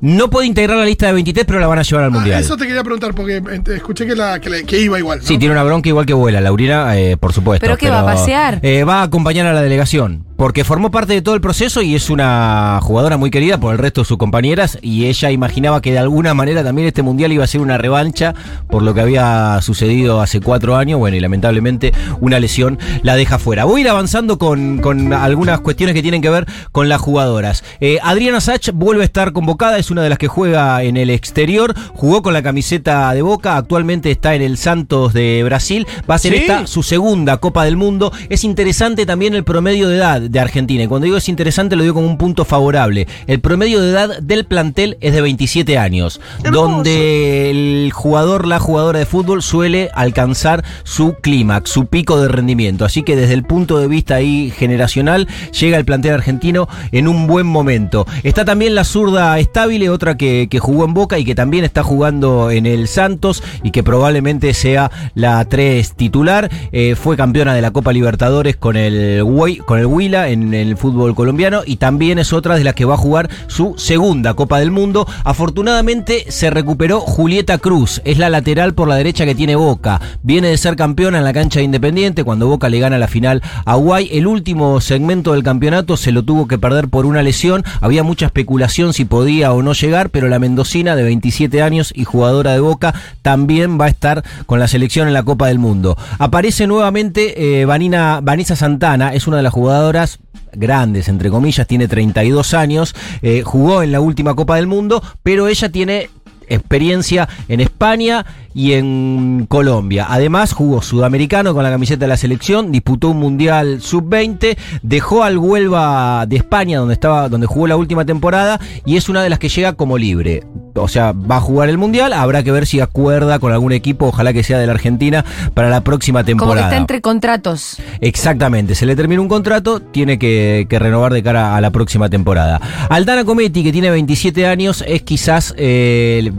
no 0.00 0.30
puede 0.30 0.46
integrar 0.46 0.78
la 0.78 0.84
lista 0.84 1.06
de 1.06 1.12
23, 1.12 1.44
pero 1.46 1.58
la 1.60 1.66
van 1.66 1.78
a 1.80 1.82
llevar 1.82 2.04
al 2.04 2.10
Ah, 2.10 2.14
Mundial. 2.14 2.40
eso 2.40 2.56
te 2.56 2.66
quería 2.66 2.82
preguntar 2.82 3.14
porque 3.14 3.36
eh, 3.36 3.62
escuché 3.76 4.06
que, 4.06 4.14
la, 4.16 4.40
que, 4.40 4.48
le- 4.50 4.64
que 4.64 4.80
iba 4.80 4.98
igual. 4.98 5.18
¿no? 5.18 5.24
Sí, 5.24 5.38
tiene 5.38 5.52
una 5.52 5.64
bronca 5.64 5.88
igual 5.88 6.06
que 6.06 6.14
vuela, 6.14 6.40
Laurina, 6.40 6.96
eh, 6.98 7.16
por 7.16 7.32
supuesto. 7.32 7.64
¿Pero 7.64 7.76
qué, 7.76 7.90
va 7.90 8.00
a 8.00 8.04
pasear? 8.04 8.60
eh, 8.62 8.84
va 8.84 9.00
a 9.00 9.02
acompañar 9.04 9.46
a 9.46 9.52
la 9.52 9.60
delegación, 9.62 10.24
porque 10.38 10.62
formó 10.62 10.92
parte 10.92 11.14
de 11.14 11.20
todo 11.20 11.34
el 11.34 11.40
proceso 11.40 11.82
y 11.82 11.96
es 11.96 12.10
una 12.10 12.78
jugadora 12.80 13.16
muy 13.16 13.28
querida 13.28 13.58
por 13.58 13.72
el 13.72 13.78
resto 13.78 14.02
de 14.02 14.04
sus 14.04 14.18
compañeras 14.18 14.78
y 14.82 15.06
ella 15.06 15.32
imaginaba 15.32 15.82
que 15.82 15.90
de 15.90 15.98
alguna 15.98 16.32
manera 16.32 16.62
también 16.62 16.86
este 16.86 17.02
mundial 17.02 17.32
iba 17.32 17.42
a 17.42 17.48
ser 17.48 17.60
una 17.60 17.76
revancha 17.76 18.34
por 18.70 18.84
lo 18.84 18.94
que 18.94 19.00
había 19.00 19.58
sucedido 19.62 20.20
hace 20.20 20.40
cuatro 20.40 20.76
años, 20.76 21.00
bueno, 21.00 21.16
y 21.16 21.20
lamentablemente 21.20 21.92
una 22.20 22.38
lesión 22.38 22.78
la 23.02 23.16
deja 23.16 23.40
fuera. 23.40 23.64
Voy 23.64 23.80
a 23.80 23.84
ir 23.84 23.88
avanzando 23.90 24.38
con, 24.38 24.78
con 24.78 25.12
algunas 25.12 25.58
cuestiones 25.60 25.92
que 25.96 26.02
tienen 26.02 26.22
que 26.22 26.30
ver 26.30 26.46
con 26.70 26.88
las 26.88 27.00
jugadoras. 27.00 27.64
Eh, 27.80 27.98
Adriana 28.00 28.40
Sach 28.40 28.70
vuelve 28.72 29.02
a 29.02 29.06
estar 29.06 29.32
convocada, 29.32 29.76
es 29.76 29.90
una 29.90 30.02
de 30.04 30.08
las 30.08 30.18
que 30.18 30.28
juega 30.28 30.84
en 30.84 30.96
el 30.96 31.10
exterior, 31.10 31.74
jugó 31.94 32.22
con 32.22 32.32
la 32.32 32.44
camiseta 32.44 33.12
de 33.12 33.22
Boca, 33.22 33.56
actualmente 33.56 34.12
está 34.12 34.36
en 34.36 34.42
el 34.42 34.56
Santos 34.56 35.14
de 35.14 35.42
Brasil, 35.42 35.84
va 36.08 36.14
a 36.14 36.18
ser 36.18 36.34
Sí. 36.34 36.38
esta 36.42 36.68
su 36.68 36.84
segunda 36.84 37.38
Copa 37.38 37.64
del 37.64 37.76
Mundo. 37.76 38.12
Es 38.28 38.44
interesante 38.44 39.04
también 39.04 39.34
el 39.34 39.42
promedio 39.42 39.88
de 39.88 39.96
edad 39.96 40.27
de 40.28 40.40
Argentina, 40.40 40.82
y 40.82 40.86
cuando 40.86 41.04
digo 41.06 41.16
es 41.16 41.28
interesante 41.28 41.76
lo 41.76 41.82
digo 41.82 41.94
como 41.94 42.06
un 42.06 42.18
punto 42.18 42.44
favorable. 42.44 43.06
El 43.26 43.40
promedio 43.40 43.80
de 43.80 43.90
edad 43.90 44.18
del 44.20 44.44
plantel 44.44 44.96
es 45.00 45.12
de 45.12 45.20
27 45.20 45.78
años, 45.78 46.20
donde 46.50 47.50
el 47.50 47.92
jugador, 47.92 48.46
la 48.46 48.58
jugadora 48.58 48.98
de 48.98 49.06
fútbol 49.06 49.42
suele 49.42 49.90
alcanzar 49.94 50.64
su 50.84 51.14
clímax, 51.14 51.70
su 51.70 51.86
pico 51.86 52.20
de 52.20 52.28
rendimiento. 52.28 52.84
Así 52.84 53.02
que 53.02 53.16
desde 53.16 53.34
el 53.34 53.44
punto 53.44 53.78
de 53.78 53.88
vista 53.88 54.16
ahí 54.16 54.52
generacional, 54.56 55.28
llega 55.58 55.78
el 55.78 55.84
plantel 55.84 56.14
argentino 56.14 56.68
en 56.92 57.08
un 57.08 57.26
buen 57.26 57.46
momento. 57.46 58.06
Está 58.22 58.44
también 58.44 58.74
la 58.74 58.84
zurda 58.84 59.38
estable, 59.38 59.90
otra 59.90 60.16
que, 60.16 60.48
que 60.50 60.58
jugó 60.58 60.84
en 60.84 60.94
Boca 60.94 61.18
y 61.18 61.24
que 61.24 61.34
también 61.34 61.64
está 61.64 61.82
jugando 61.82 62.50
en 62.50 62.66
el 62.66 62.88
Santos 62.88 63.42
y 63.62 63.70
que 63.70 63.82
probablemente 63.82 64.54
sea 64.54 64.90
la 65.14 65.44
3 65.44 65.94
titular. 65.94 66.50
Eh, 66.72 66.94
fue 66.94 67.16
campeona 67.16 67.54
de 67.54 67.62
la 67.62 67.70
Copa 67.70 67.92
Libertadores 67.92 68.56
con 68.56 68.76
el, 68.76 69.22
con 69.64 69.78
el 69.78 69.86
Huila 69.86 70.17
en 70.26 70.52
el 70.52 70.76
fútbol 70.76 71.14
colombiano 71.14 71.62
y 71.64 71.76
también 71.76 72.18
es 72.18 72.32
otra 72.32 72.56
de 72.56 72.64
las 72.64 72.74
que 72.74 72.84
va 72.84 72.94
a 72.94 72.98
jugar 72.98 73.30
su 73.46 73.74
segunda 73.78 74.34
Copa 74.34 74.58
del 74.58 74.72
Mundo. 74.72 75.06
Afortunadamente 75.22 76.24
se 76.28 76.50
recuperó 76.50 76.98
Julieta 77.00 77.58
Cruz, 77.58 78.00
es 78.04 78.18
la 78.18 78.30
lateral 78.30 78.74
por 78.74 78.88
la 78.88 78.96
derecha 78.96 79.24
que 79.24 79.36
tiene 79.36 79.54
Boca. 79.54 80.00
Viene 80.22 80.48
de 80.48 80.56
ser 80.56 80.74
campeona 80.74 81.18
en 81.18 81.24
la 81.24 81.32
cancha 81.32 81.60
de 81.60 81.64
Independiente 81.64 82.24
cuando 82.24 82.48
Boca 82.48 82.68
le 82.68 82.80
gana 82.80 82.98
la 82.98 83.06
final 83.06 83.42
a 83.64 83.74
Guay. 83.76 84.08
El 84.10 84.26
último 84.26 84.80
segmento 84.80 85.34
del 85.34 85.44
campeonato 85.44 85.96
se 85.96 86.10
lo 86.10 86.24
tuvo 86.24 86.48
que 86.48 86.58
perder 86.58 86.88
por 86.88 87.06
una 87.06 87.22
lesión. 87.22 87.62
Había 87.80 88.02
mucha 88.02 88.26
especulación 88.26 88.92
si 88.92 89.04
podía 89.04 89.52
o 89.52 89.62
no 89.62 89.74
llegar, 89.74 90.10
pero 90.10 90.28
la 90.28 90.38
mendocina 90.38 90.96
de 90.96 91.04
27 91.04 91.62
años 91.62 91.92
y 91.94 92.04
jugadora 92.04 92.52
de 92.52 92.60
Boca 92.60 92.94
también 93.22 93.78
va 93.80 93.84
a 93.84 93.88
estar 93.88 94.24
con 94.46 94.58
la 94.58 94.68
selección 94.68 95.06
en 95.08 95.14
la 95.14 95.22
Copa 95.22 95.48
del 95.48 95.58
Mundo. 95.58 95.96
Aparece 96.18 96.66
nuevamente 96.66 97.60
eh, 97.60 97.64
Vanina, 97.64 98.20
Vanessa 98.22 98.56
Santana, 98.56 99.12
es 99.14 99.26
una 99.26 99.36
de 99.38 99.42
las 99.42 99.52
jugadoras 99.52 100.07
grandes, 100.52 101.08
entre 101.08 101.30
comillas, 101.30 101.66
tiene 101.66 101.88
32 101.88 102.54
años, 102.54 102.94
eh, 103.22 103.42
jugó 103.44 103.82
en 103.82 103.92
la 103.92 104.00
última 104.00 104.34
Copa 104.34 104.56
del 104.56 104.66
Mundo, 104.66 105.02
pero 105.22 105.48
ella 105.48 105.70
tiene 105.70 106.10
experiencia 106.48 107.28
en 107.48 107.60
España 107.60 108.24
y 108.54 108.72
en 108.72 109.46
Colombia. 109.48 110.06
Además, 110.08 110.52
jugó 110.52 110.82
sudamericano 110.82 111.54
con 111.54 111.62
la 111.62 111.70
camiseta 111.70 112.00
de 112.00 112.08
la 112.08 112.16
selección, 112.16 112.72
disputó 112.72 113.10
un 113.10 113.18
mundial 113.18 113.80
sub-20, 113.80 114.56
dejó 114.82 115.22
al 115.22 115.38
Huelva 115.38 116.26
de 116.26 116.36
España, 116.36 116.78
donde 116.78 116.94
estaba, 116.94 117.28
donde 117.28 117.46
jugó 117.46 117.66
la 117.66 117.76
última 117.76 118.04
temporada, 118.04 118.58
y 118.84 118.96
es 118.96 119.08
una 119.08 119.22
de 119.22 119.30
las 119.30 119.38
que 119.38 119.48
llega 119.48 119.74
como 119.74 119.98
libre. 119.98 120.42
O 120.82 120.88
sea, 120.88 121.12
va 121.12 121.36
a 121.36 121.40
jugar 121.40 121.68
el 121.68 121.78
mundial, 121.78 122.12
habrá 122.12 122.42
que 122.42 122.52
ver 122.52 122.66
si 122.66 122.80
acuerda 122.80 123.38
con 123.38 123.52
algún 123.52 123.72
equipo, 123.72 124.06
ojalá 124.06 124.32
que 124.32 124.42
sea 124.42 124.58
de 124.58 124.66
la 124.66 124.72
Argentina, 124.72 125.24
para 125.54 125.68
la 125.70 125.82
próxima 125.82 126.20
Como 126.20 126.26
que 126.26 126.30
temporada. 126.32 126.66
está 126.66 126.76
entre 126.76 127.00
contratos. 127.00 127.76
Exactamente, 128.00 128.74
se 128.74 128.86
le 128.86 128.96
termina 128.96 129.20
un 129.20 129.28
contrato, 129.28 129.80
tiene 129.80 130.18
que, 130.18 130.66
que 130.68 130.78
renovar 130.78 131.12
de 131.12 131.22
cara 131.22 131.56
a 131.56 131.60
la 131.60 131.70
próxima 131.70 132.08
temporada. 132.08 132.60
Aldana 132.88 133.24
Cometti, 133.24 133.62
que 133.62 133.72
tiene 133.72 133.90
27 133.90 134.46
años, 134.46 134.84
es 134.86 135.02
quizás, 135.02 135.54
eh, 135.56 136.30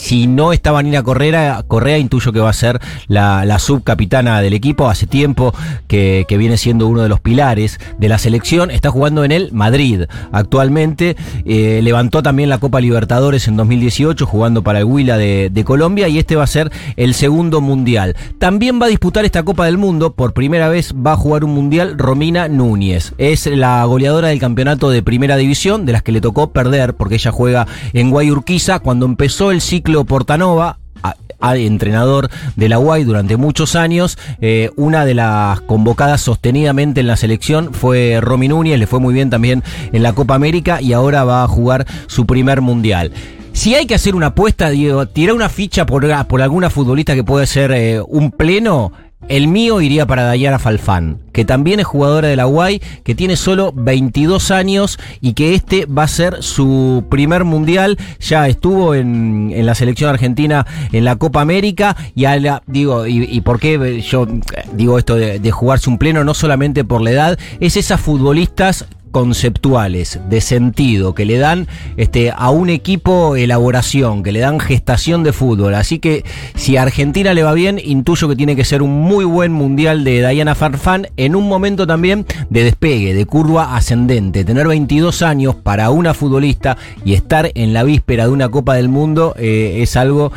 si 0.00 0.26
no 0.26 0.54
está 0.54 0.72
Vanina 0.72 1.02
Correa, 1.02 1.62
Correa 1.68 1.98
intuyo 1.98 2.32
que 2.32 2.40
va 2.40 2.48
a 2.48 2.54
ser 2.54 2.80
la, 3.06 3.58
subcapitana 3.58 4.40
del 4.40 4.54
equipo. 4.54 4.88
Hace 4.88 5.06
tiempo 5.06 5.54
que, 5.88 6.24
que 6.26 6.38
viene 6.38 6.56
siendo 6.56 6.86
uno 6.86 7.02
de 7.02 7.10
los 7.10 7.20
pilares 7.20 7.78
de 7.98 8.08
la 8.08 8.16
selección. 8.16 8.70
Está 8.70 8.90
jugando 8.90 9.24
en 9.24 9.30
el 9.30 9.52
Madrid 9.52 10.04
actualmente. 10.32 11.16
Eh, 11.44 11.80
levantó 11.82 12.22
también 12.22 12.48
la 12.48 12.58
Copa 12.58 12.80
Libertadores 12.80 13.46
en 13.46 13.58
2018 13.58 14.24
jugando 14.24 14.62
para 14.62 14.78
el 14.78 14.86
Huila 14.86 15.18
de, 15.18 15.50
de 15.52 15.64
Colombia 15.64 16.08
y 16.08 16.18
este 16.18 16.34
va 16.34 16.44
a 16.44 16.46
ser 16.46 16.72
el 16.96 17.12
segundo 17.12 17.60
mundial. 17.60 18.16
También 18.38 18.80
va 18.80 18.86
a 18.86 18.88
disputar 18.88 19.26
esta 19.26 19.42
Copa 19.42 19.66
del 19.66 19.76
Mundo. 19.76 20.14
Por 20.14 20.32
primera 20.32 20.70
vez 20.70 20.94
va 20.94 21.12
a 21.12 21.16
jugar 21.16 21.44
un 21.44 21.52
mundial 21.54 21.98
Romina 21.98 22.48
Núñez. 22.48 23.12
Es 23.18 23.44
la 23.44 23.84
goleadora 23.84 24.28
del 24.28 24.40
campeonato 24.40 24.88
de 24.88 25.02
primera 25.02 25.36
división, 25.36 25.84
de 25.84 25.92
las 25.92 26.02
que 26.02 26.12
le 26.12 26.22
tocó 26.22 26.52
perder 26.52 26.94
porque 26.94 27.16
ella 27.16 27.32
juega 27.32 27.66
en 27.92 28.10
Guayurquiza. 28.10 28.78
Cuando 28.78 29.04
empezó 29.04 29.50
el 29.50 29.60
ciclo 29.60 29.89
Portanova, 30.04 30.78
a- 31.02 31.14
a- 31.40 31.56
entrenador 31.56 32.28
de 32.56 32.68
la 32.68 32.78
UAI 32.78 33.04
durante 33.04 33.36
muchos 33.36 33.74
años. 33.76 34.18
Eh, 34.40 34.70
una 34.76 35.04
de 35.04 35.14
las 35.14 35.60
convocadas 35.62 36.20
sostenidamente 36.20 37.00
en 37.00 37.06
la 37.06 37.16
selección 37.16 37.72
fue 37.72 38.18
Romy 38.20 38.48
Núñez, 38.48 38.78
le 38.78 38.86
fue 38.86 39.00
muy 39.00 39.14
bien 39.14 39.30
también 39.30 39.62
en 39.92 40.02
la 40.02 40.12
Copa 40.12 40.34
América 40.34 40.80
y 40.82 40.92
ahora 40.92 41.24
va 41.24 41.42
a 41.44 41.48
jugar 41.48 41.86
su 42.06 42.26
primer 42.26 42.60
mundial. 42.60 43.12
Si 43.52 43.74
hay 43.74 43.86
que 43.86 43.94
hacer 43.96 44.14
una 44.14 44.26
apuesta, 44.26 44.70
digo, 44.70 45.06
tirar 45.06 45.34
una 45.34 45.48
ficha 45.48 45.84
por, 45.84 46.06
por 46.26 46.40
alguna 46.42 46.70
futbolista 46.70 47.14
que 47.14 47.24
puede 47.24 47.46
ser 47.46 47.72
eh, 47.72 48.00
un 48.06 48.30
pleno, 48.30 48.92
el 49.28 49.48
mío 49.48 49.80
iría 49.80 50.06
para 50.06 50.24
Dayana 50.24 50.58
Falfán, 50.58 51.18
que 51.32 51.44
también 51.44 51.78
es 51.78 51.86
jugadora 51.86 52.28
de 52.28 52.36
la 52.36 52.46
UAI, 52.46 52.80
que 53.04 53.14
tiene 53.14 53.36
solo 53.36 53.72
22 53.74 54.50
años 54.50 54.98
y 55.20 55.34
que 55.34 55.54
este 55.54 55.86
va 55.86 56.04
a 56.04 56.08
ser 56.08 56.42
su 56.42 57.04
primer 57.08 57.44
mundial. 57.44 57.98
Ya 58.20 58.48
estuvo 58.48 58.94
en, 58.94 59.52
la 59.64 59.74
selección 59.74 60.10
argentina 60.10 60.66
en 60.92 61.04
la 61.04 61.16
Copa 61.16 61.40
América 61.40 61.96
y 62.14 62.24
digo, 62.66 63.06
y, 63.06 63.24
y 63.24 63.40
por 63.42 63.60
qué 63.60 64.00
yo 64.00 64.24
eh, 64.24 64.64
digo 64.72 64.98
esto 64.98 65.16
de, 65.16 65.38
de 65.38 65.50
jugarse 65.50 65.90
un 65.90 65.98
pleno, 65.98 66.24
no 66.24 66.34
solamente 66.34 66.84
por 66.84 67.00
la 67.00 67.10
edad, 67.10 67.38
es 67.60 67.76
esas 67.76 68.00
futbolistas 68.00 68.86
conceptuales, 69.10 70.20
de 70.28 70.40
sentido, 70.40 71.14
que 71.14 71.24
le 71.24 71.38
dan 71.38 71.66
este, 71.96 72.32
a 72.34 72.50
un 72.50 72.70
equipo 72.70 73.36
elaboración, 73.36 74.22
que 74.22 74.32
le 74.32 74.40
dan 74.40 74.60
gestación 74.60 75.22
de 75.22 75.32
fútbol. 75.32 75.74
Así 75.74 75.98
que 75.98 76.24
si 76.54 76.76
a 76.76 76.82
Argentina 76.82 77.34
le 77.34 77.42
va 77.42 77.52
bien, 77.52 77.80
intuyo 77.82 78.28
que 78.28 78.36
tiene 78.36 78.56
que 78.56 78.64
ser 78.64 78.82
un 78.82 79.02
muy 79.02 79.24
buen 79.24 79.52
mundial 79.52 80.04
de 80.04 80.28
Diana 80.28 80.54
Farfán 80.54 81.08
en 81.16 81.34
un 81.34 81.48
momento 81.48 81.86
también 81.86 82.26
de 82.48 82.64
despegue, 82.64 83.14
de 83.14 83.26
curva 83.26 83.76
ascendente. 83.76 84.44
Tener 84.44 84.68
22 84.68 85.22
años 85.22 85.56
para 85.56 85.90
una 85.90 86.14
futbolista 86.14 86.76
y 87.04 87.14
estar 87.14 87.50
en 87.54 87.72
la 87.72 87.84
víspera 87.84 88.24
de 88.24 88.30
una 88.30 88.48
Copa 88.48 88.74
del 88.74 88.88
Mundo 88.88 89.34
eh, 89.38 89.78
es 89.82 89.96
algo 89.96 90.32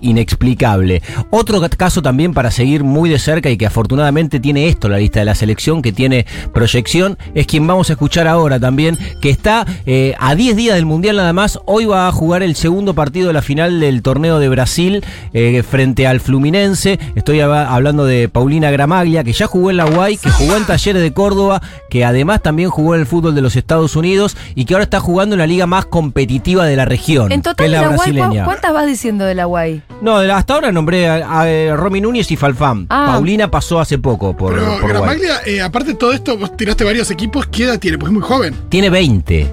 inexplicable. 0.00 1.02
Otro 1.30 1.60
caso 1.76 2.02
también 2.02 2.34
para 2.34 2.50
seguir 2.50 2.84
muy 2.84 3.10
de 3.10 3.18
cerca 3.18 3.50
y 3.50 3.56
que 3.56 3.66
afortunadamente 3.66 4.40
tiene 4.40 4.68
esto 4.68 4.88
la 4.88 4.98
lista 4.98 5.20
de 5.20 5.26
la 5.26 5.34
selección, 5.34 5.82
que 5.82 5.92
tiene 5.92 6.26
proyección, 6.52 7.18
es 7.34 7.46
quien 7.46 7.66
vamos 7.66 7.90
a 7.90 7.94
escuchar 7.94 8.15
ahora 8.26 8.60
también, 8.60 8.96
que 9.20 9.30
está 9.30 9.66
eh, 9.86 10.14
a 10.18 10.34
10 10.34 10.56
días 10.56 10.74
del 10.76 10.86
Mundial 10.86 11.16
nada 11.16 11.32
más. 11.32 11.58
Hoy 11.66 11.84
va 11.86 12.08
a 12.08 12.12
jugar 12.12 12.42
el 12.42 12.54
segundo 12.56 12.94
partido 12.94 13.26
de 13.28 13.32
la 13.32 13.42
final 13.42 13.80
del 13.80 14.02
torneo 14.02 14.38
de 14.38 14.48
Brasil 14.48 15.04
eh, 15.32 15.62
frente 15.68 16.06
al 16.06 16.20
Fluminense. 16.20 16.98
Estoy 17.14 17.38
hab- 17.38 17.66
hablando 17.68 18.04
de 18.06 18.28
Paulina 18.28 18.70
Gramaglia, 18.70 19.24
que 19.24 19.32
ya 19.32 19.46
jugó 19.46 19.70
en 19.70 19.76
la 19.78 19.86
UAI, 19.86 20.16
que 20.16 20.30
jugó 20.30 20.56
en 20.56 20.64
Talleres 20.64 21.02
de 21.02 21.12
Córdoba, 21.12 21.60
que 21.90 22.04
además 22.04 22.40
también 22.42 22.70
jugó 22.70 22.94
en 22.94 23.00
el 23.00 23.06
fútbol 23.06 23.34
de 23.34 23.42
los 23.42 23.56
Estados 23.56 23.96
Unidos 23.96 24.36
y 24.54 24.64
que 24.64 24.74
ahora 24.74 24.84
está 24.84 25.00
jugando 25.00 25.34
en 25.34 25.40
la 25.40 25.46
liga 25.46 25.66
más 25.66 25.84
competitiva 25.86 26.64
de 26.66 26.76
la 26.76 26.84
región, 26.84 27.32
En 27.32 27.40
que 27.42 27.50
total, 27.50 27.66
es 27.66 27.72
de 27.72 27.76
la 27.76 27.82
la 27.82 27.88
Guay, 27.96 27.96
¿cu- 28.10 28.14
brasileña. 28.16 28.44
¿cuántas 28.44 28.72
vas 28.72 28.86
diciendo 28.86 29.24
de 29.24 29.34
la 29.34 29.44
Guay? 29.46 29.82
No, 30.00 30.16
hasta 30.16 30.54
ahora 30.54 30.72
nombré 30.72 31.08
a, 31.08 31.40
a, 31.40 31.48
eh, 31.48 31.74
Romy 31.74 32.00
Núñez 32.00 32.30
y 32.30 32.36
Falfán. 32.36 32.86
Ah. 32.90 33.12
Paulina 33.12 33.50
pasó 33.50 33.80
hace 33.80 33.98
poco 33.98 34.36
por, 34.36 34.54
Pero 34.54 34.78
por. 34.80 34.90
Gramaglia, 34.90 35.40
eh, 35.46 35.60
aparte 35.60 35.92
de 35.92 35.96
todo 35.96 36.12
esto, 36.12 36.36
vos 36.36 36.56
tiraste 36.56 36.84
varios 36.84 37.10
equipos. 37.10 37.46
¿Qué 37.46 37.64
edad 37.64 37.78
tiene? 37.78 37.98
Porque 37.98 38.10
es 38.10 38.18
muy 38.18 38.22
joven. 38.22 38.54
Tiene 38.68 38.90
20. 38.90 39.52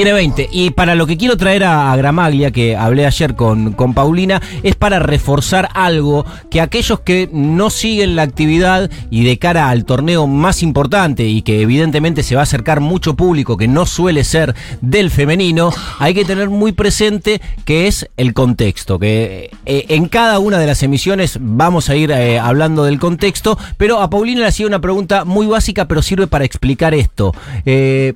Tiene 0.00 0.14
20. 0.14 0.48
Y 0.50 0.70
para 0.70 0.94
lo 0.94 1.06
que 1.06 1.18
quiero 1.18 1.36
traer 1.36 1.62
a, 1.62 1.94
Gramaglia, 1.94 2.50
que 2.52 2.74
hablé 2.74 3.04
ayer 3.04 3.34
con, 3.34 3.74
con 3.74 3.92
Paulina, 3.92 4.40
es 4.62 4.74
para 4.74 4.98
reforzar 4.98 5.68
algo 5.74 6.24
que 6.50 6.62
aquellos 6.62 7.00
que 7.00 7.28
no 7.30 7.68
siguen 7.68 8.16
la 8.16 8.22
actividad 8.22 8.90
y 9.10 9.24
de 9.24 9.38
cara 9.38 9.68
al 9.68 9.84
torneo 9.84 10.26
más 10.26 10.62
importante 10.62 11.26
y 11.26 11.42
que 11.42 11.60
evidentemente 11.60 12.22
se 12.22 12.34
va 12.34 12.40
a 12.40 12.44
acercar 12.44 12.80
mucho 12.80 13.14
público 13.14 13.58
que 13.58 13.68
no 13.68 13.84
suele 13.84 14.24
ser 14.24 14.54
del 14.80 15.10
femenino, 15.10 15.70
hay 15.98 16.14
que 16.14 16.24
tener 16.24 16.48
muy 16.48 16.72
presente 16.72 17.42
que 17.66 17.86
es 17.86 18.08
el 18.16 18.32
contexto, 18.32 18.98
que 18.98 19.50
eh, 19.66 19.84
en 19.90 20.08
cada 20.08 20.38
una 20.38 20.56
de 20.56 20.66
las 20.66 20.82
emisiones 20.82 21.36
vamos 21.38 21.90
a 21.90 21.96
ir 21.96 22.10
eh, 22.10 22.38
hablando 22.38 22.84
del 22.84 22.98
contexto, 22.98 23.58
pero 23.76 24.00
a 24.00 24.08
Paulina 24.08 24.40
le 24.40 24.46
hacía 24.46 24.66
una 24.66 24.80
pregunta 24.80 25.26
muy 25.26 25.46
básica, 25.46 25.86
pero 25.86 26.00
sirve 26.00 26.26
para 26.26 26.46
explicar 26.46 26.94
esto. 26.94 27.34
Eh, 27.66 28.14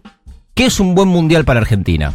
¿Qué 0.54 0.66
es 0.66 0.78
un 0.78 0.94
buen 0.94 1.08
mundial 1.08 1.44
para 1.44 1.58
Argentina? 1.58 2.14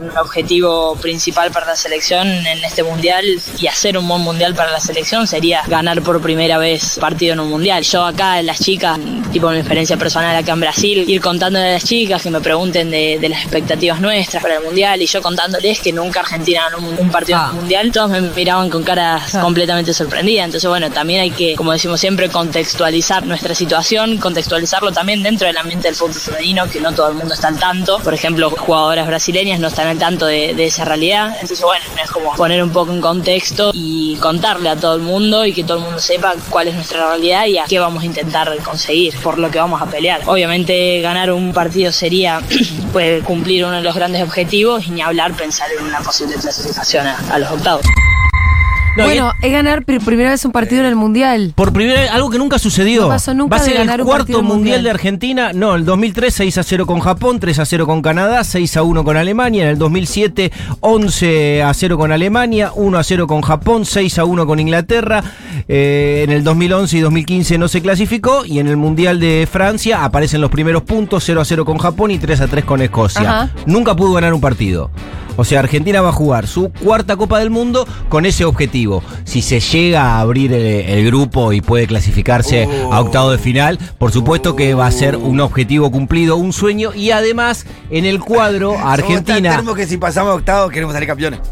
Un 0.00 0.18
objetivo 0.18 0.96
principal 0.96 1.50
para 1.50 1.66
la 1.66 1.76
selección 1.76 2.28
en 2.28 2.64
este 2.64 2.82
mundial 2.82 3.24
y 3.58 3.66
hacer 3.66 3.96
un 3.96 4.06
buen 4.06 4.20
mundial 4.20 4.54
para 4.54 4.70
la 4.70 4.80
selección 4.80 5.26
sería 5.26 5.62
ganar 5.66 6.02
por 6.02 6.20
primera 6.20 6.58
vez 6.58 6.98
partido 7.00 7.32
en 7.32 7.40
un 7.40 7.48
mundial. 7.48 7.82
Yo 7.82 8.04
acá, 8.04 8.42
las 8.42 8.60
chicas, 8.60 8.98
tipo 9.32 9.48
mi 9.50 9.58
experiencia 9.58 9.96
personal 9.96 10.36
acá 10.36 10.52
en 10.52 10.60
Brasil, 10.60 11.04
ir 11.08 11.20
contándole 11.20 11.68
a 11.68 11.72
las 11.72 11.84
chicas 11.84 12.22
que 12.22 12.30
me 12.30 12.40
pregunten 12.40 12.90
de, 12.90 13.18
de 13.18 13.28
las 13.28 13.42
expectativas 13.42 14.00
nuestras 14.00 14.42
para 14.42 14.56
el 14.56 14.64
mundial 14.64 15.00
y 15.00 15.06
yo 15.06 15.22
contándoles 15.22 15.80
que 15.80 15.92
nunca 15.92 16.20
Argentina 16.20 16.68
ganó 16.70 16.86
un, 16.86 16.98
un 16.98 17.10
partido 17.10 17.38
en 17.38 17.50
un 17.50 17.56
mundial, 17.56 17.90
todos 17.90 18.10
me 18.10 18.20
miraban 18.20 18.68
con 18.68 18.82
caras 18.82 19.32
completamente 19.40 19.94
sorprendidas. 19.94 20.44
Entonces, 20.46 20.68
bueno, 20.68 20.90
también 20.90 21.22
hay 21.22 21.30
que, 21.30 21.54
como 21.56 21.72
decimos 21.72 22.00
siempre, 22.00 22.28
contextualizar 22.28 23.26
nuestra 23.26 23.54
situación, 23.54 24.18
contextualizarlo 24.18 24.92
también 24.92 25.22
dentro 25.22 25.46
del 25.46 25.56
ambiente 25.56 25.88
del 25.88 25.96
fútbol 25.96 26.14
femenino, 26.14 26.68
que 26.68 26.80
no 26.80 26.92
todo 26.92 27.08
el 27.08 27.14
mundo 27.14 27.34
está 27.34 27.48
al 27.48 27.58
tanto. 27.58 27.98
Por 28.00 28.12
ejemplo, 28.12 28.50
jugadoras 28.50 29.06
brasileñas 29.06 29.53
no 29.60 29.68
están 29.68 29.88
al 29.88 29.98
tanto 29.98 30.26
de, 30.26 30.64
esa 30.64 30.84
realidad. 30.84 31.32
Entonces, 31.34 31.62
bueno, 31.62 31.84
es 32.02 32.10
como 32.10 32.34
poner 32.34 32.62
un 32.62 32.70
poco 32.70 32.92
en 32.92 33.00
contexto 33.00 33.70
y 33.74 34.16
contarle 34.16 34.68
a 34.68 34.76
todo 34.76 34.94
el 34.94 35.02
mundo 35.02 35.44
y 35.44 35.52
que 35.52 35.64
todo 35.64 35.78
el 35.78 35.84
mundo 35.84 35.98
sepa 35.98 36.34
cuál 36.48 36.68
es 36.68 36.74
nuestra 36.74 37.08
realidad 37.08 37.46
y 37.46 37.58
a 37.58 37.64
qué 37.64 37.78
vamos 37.78 38.02
a 38.02 38.06
intentar 38.06 38.56
conseguir, 38.62 39.14
por 39.20 39.38
lo 39.38 39.50
que 39.50 39.58
vamos 39.58 39.80
a 39.80 39.86
pelear. 39.86 40.22
Obviamente, 40.26 41.00
ganar 41.00 41.30
un 41.32 41.52
partido 41.52 41.92
sería 41.92 42.40
pues, 42.92 43.22
cumplir 43.24 43.64
uno 43.64 43.76
de 43.76 43.82
los 43.82 43.94
grandes 43.94 44.22
objetivos 44.22 44.86
y 44.86 44.90
ni 44.90 45.02
hablar 45.02 45.34
pensar 45.34 45.68
en 45.78 45.84
una 45.84 46.00
posible 46.00 46.34
clasificación 46.36 47.06
a 47.06 47.38
los 47.38 47.50
octavos. 47.50 47.84
No, 48.96 49.04
bueno, 49.04 49.32
es 49.42 49.50
ganar 49.50 49.84
por 49.84 50.04
primera 50.04 50.30
vez 50.30 50.44
un 50.44 50.52
partido 50.52 50.80
en 50.82 50.86
el 50.86 50.94
Mundial. 50.94 51.52
Por 51.56 51.72
primera 51.72 52.00
vez, 52.00 52.10
algo 52.10 52.30
que 52.30 52.38
nunca 52.38 52.58
sucedió. 52.58 53.02
No 53.02 53.08
pasó 53.08 53.34
nunca 53.34 53.56
Va 53.56 53.62
a 53.62 53.64
ser 53.64 53.74
ganar 53.74 54.00
el 54.00 54.06
cuarto 54.06 54.42
mundial, 54.42 54.44
mundial. 54.44 54.82
de 54.84 54.90
Argentina. 54.90 55.52
No, 55.52 55.74
el 55.74 55.84
2003 55.84 56.32
6 56.32 56.58
a 56.58 56.62
0 56.62 56.86
con 56.86 57.00
Japón, 57.00 57.40
3 57.40 57.58
a 57.58 57.64
0 57.64 57.86
con 57.86 58.02
Canadá, 58.02 58.44
6 58.44 58.76
a 58.76 58.82
1 58.82 59.04
con 59.04 59.16
Alemania. 59.16 59.64
En 59.64 59.70
el 59.70 59.78
2007 59.78 60.52
11 60.80 61.62
a 61.62 61.74
0 61.74 61.98
con 61.98 62.12
Alemania, 62.12 62.70
1 62.74 62.98
a 62.98 63.02
0 63.02 63.26
con 63.26 63.42
Japón, 63.42 63.84
6 63.84 64.18
a 64.18 64.24
1 64.24 64.46
con 64.46 64.60
Inglaterra. 64.60 65.24
Eh, 65.66 66.22
en 66.24 66.30
el 66.30 66.44
2011 66.44 66.96
y 66.96 67.00
2015 67.00 67.58
no 67.58 67.68
se 67.68 67.82
clasificó. 67.82 68.44
Y 68.44 68.60
en 68.60 68.68
el 68.68 68.76
mundial 68.76 69.18
de 69.18 69.48
Francia 69.50 70.04
aparecen 70.04 70.40
los 70.40 70.50
primeros 70.50 70.82
puntos, 70.84 71.24
0 71.24 71.40
a 71.40 71.44
0 71.44 71.64
con 71.64 71.78
Japón 71.78 72.12
y 72.12 72.18
3 72.18 72.42
a 72.42 72.46
3 72.46 72.64
con 72.64 72.80
Escocia. 72.80 73.22
Ajá. 73.22 73.50
Nunca 73.66 73.96
pudo 73.96 74.12
ganar 74.12 74.32
un 74.34 74.40
partido. 74.40 74.90
O 75.36 75.44
sea, 75.44 75.60
Argentina 75.60 76.00
va 76.00 76.10
a 76.10 76.12
jugar 76.12 76.46
su 76.46 76.70
cuarta 76.72 77.16
Copa 77.16 77.38
del 77.38 77.50
Mundo 77.50 77.86
con 78.08 78.26
ese 78.26 78.44
objetivo. 78.44 79.02
Si 79.24 79.42
se 79.42 79.60
llega 79.60 80.02
a 80.02 80.20
abrir 80.20 80.52
el, 80.52 80.62
el 80.64 81.06
grupo 81.06 81.52
y 81.52 81.60
puede 81.60 81.86
clasificarse 81.86 82.68
a 82.90 83.00
octavo 83.00 83.30
de 83.30 83.38
final, 83.38 83.78
por 83.98 84.12
supuesto 84.12 84.54
que 84.56 84.74
va 84.74 84.86
a 84.86 84.90
ser 84.92 85.16
un 85.16 85.40
objetivo 85.40 85.90
cumplido, 85.90 86.36
un 86.36 86.52
sueño. 86.52 86.92
Y 86.94 87.10
además, 87.10 87.66
en 87.90 88.04
el 88.04 88.20
cuadro, 88.20 88.76
Argentina. 88.78 89.50
Tenemos 89.50 89.74
que 89.76 89.86
si 89.86 89.96
pasamos 89.96 90.32
a 90.32 90.34
octavo 90.34 90.68
queremos 90.68 90.92
salir 90.94 91.08
campeones. 91.08 91.40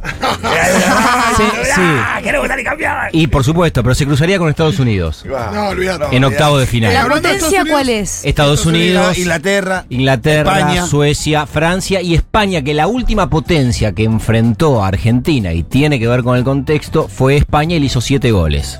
Sí, 1.36 1.42
sí. 1.64 1.80
Ah, 1.80 2.20
Queremos 2.22 2.46
salir 2.48 2.64
campeones. 2.64 3.10
Y 3.12 3.26
por 3.26 3.42
supuesto, 3.44 3.82
pero 3.82 3.94
se 3.94 4.04
cruzaría 4.04 4.38
con 4.38 4.48
Estados 4.50 4.78
Unidos 4.78 5.24
No, 5.26 5.68
olvídate. 5.68 6.14
en 6.14 6.24
octavo 6.24 6.58
de 6.58 6.66
final. 6.66 6.92
¿La 6.92 7.06
potencia 7.08 7.32
Estados 7.48 7.68
cuál 7.70 7.86
Unidos, 7.88 8.08
es? 8.18 8.24
Estados 8.24 8.66
Unidos, 8.66 9.18
Inglaterra. 9.18 9.84
Inglaterra, 9.88 10.58
España. 10.58 10.86
Suecia, 10.86 11.46
Francia 11.46 12.02
y 12.02 12.14
España, 12.14 12.62
que 12.62 12.74
la 12.74 12.86
última 12.86 13.30
potencia 13.30 13.71
que 13.72 14.04
enfrentó 14.04 14.82
a 14.82 14.88
Argentina 14.88 15.52
y 15.52 15.62
tiene 15.62 15.98
que 15.98 16.06
ver 16.06 16.22
con 16.22 16.36
el 16.36 16.44
contexto 16.44 17.08
fue 17.08 17.36
España 17.36 17.76
y 17.76 17.80
le 17.80 17.86
hizo 17.86 18.00
siete 18.00 18.30
goles. 18.30 18.78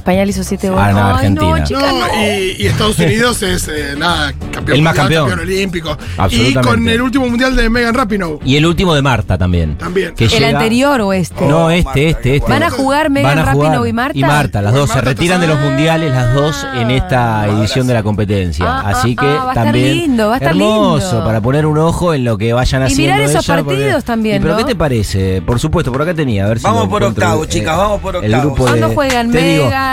España 0.00 0.24
le 0.24 0.30
hizo 0.30 0.42
siete 0.44 0.68
goles. 0.70 0.84
Ah, 0.88 0.92
no, 0.92 1.06
Argentina. 1.06 1.58
no, 1.58 1.64
chicas, 1.64 1.82
No, 1.82 1.98
no. 2.06 2.06
y, 2.26 2.56
y 2.62 2.66
Estados 2.66 2.98
Unidos 2.98 3.42
es, 3.42 3.68
eh, 3.68 3.94
nada, 3.96 4.32
campeón 4.52 4.76
El 4.78 4.82
más 4.82 4.96
mundial, 4.96 5.26
campeón. 5.28 5.40
olímpico. 5.48 5.96
Y 6.30 6.54
con 6.54 6.88
el 6.88 7.00
último 7.02 7.28
mundial 7.28 7.54
de 7.56 7.70
Megan 7.70 7.94
Rapinoe. 7.94 8.38
Y 8.44 8.56
el 8.56 8.66
último 8.66 8.94
de 8.94 9.02
Marta 9.02 9.36
también. 9.38 9.76
También. 9.78 10.14
Que 10.14 10.24
¿El 10.24 10.30
llega- 10.30 10.48
anterior 10.58 11.00
o 11.02 11.12
este? 11.12 11.46
No, 11.46 11.60
Oh, 11.66 11.70
este, 11.70 11.84
Marta, 11.84 12.00
este, 12.00 12.36
este. 12.36 12.50
¿Van 12.50 12.62
a 12.62 12.70
jugar 12.70 13.10
Megan 13.10 13.36
Van 13.36 13.48
a 13.48 13.52
jugar- 13.52 13.68
Rapinoe 13.72 13.88
y 13.88 13.92
Marta? 13.92 14.18
Y 14.18 14.22
Marta, 14.22 14.62
las 14.62 14.72
dos 14.74 14.90
se 14.90 15.00
retiran 15.02 15.40
de 15.40 15.46
los 15.46 15.58
ah. 15.58 15.62
mundiales, 15.62 16.10
las 16.10 16.34
dos 16.34 16.66
en 16.74 16.90
esta 16.90 17.46
edición 17.48 17.86
de 17.86 17.94
la 17.94 18.02
competencia. 18.02 18.64
Ah, 18.66 18.82
ah, 18.86 18.90
Así 18.90 19.14
que 19.14 19.26
ah, 19.26 19.34
va 19.44 19.44
a 19.44 19.48
estar 19.52 19.64
también 19.66 19.92
lindo, 19.96 20.28
va 20.28 20.34
a 20.34 20.36
estar 20.38 20.50
hermoso 20.52 21.06
lindo. 21.12 21.24
para 21.26 21.40
poner 21.40 21.66
un 21.66 21.76
ojo 21.78 22.14
en 22.14 22.24
lo 22.24 22.38
que 22.38 22.52
vayan 22.54 22.82
Y 22.82 22.84
haciendo. 22.86 23.02
mirar 23.02 23.20
esos 23.20 23.44
ellas, 23.46 23.62
porque- 23.62 23.76
partidos 23.76 24.04
también, 24.04 24.36
¿Y 24.36 24.40
pero 24.40 24.56
qué 24.56 24.64
te 24.64 24.74
parece? 24.76 25.42
Por 25.42 25.60
supuesto, 25.60 25.92
por 25.92 26.00
acá 26.02 26.14
tenía. 26.14 26.46
A 26.46 26.48
ver 26.48 26.58
si 26.58 26.64
Vamos 26.64 26.88
por 26.88 27.02
octavo, 27.04 27.44
chicas, 27.44 27.76
vamos 27.76 28.00
por 28.00 28.16
El 28.16 28.24
octavo. 28.24 28.42
grupo 28.54 28.62
¿Cuándo 28.64 28.88
juegan 28.90 29.30
te 29.30 29.38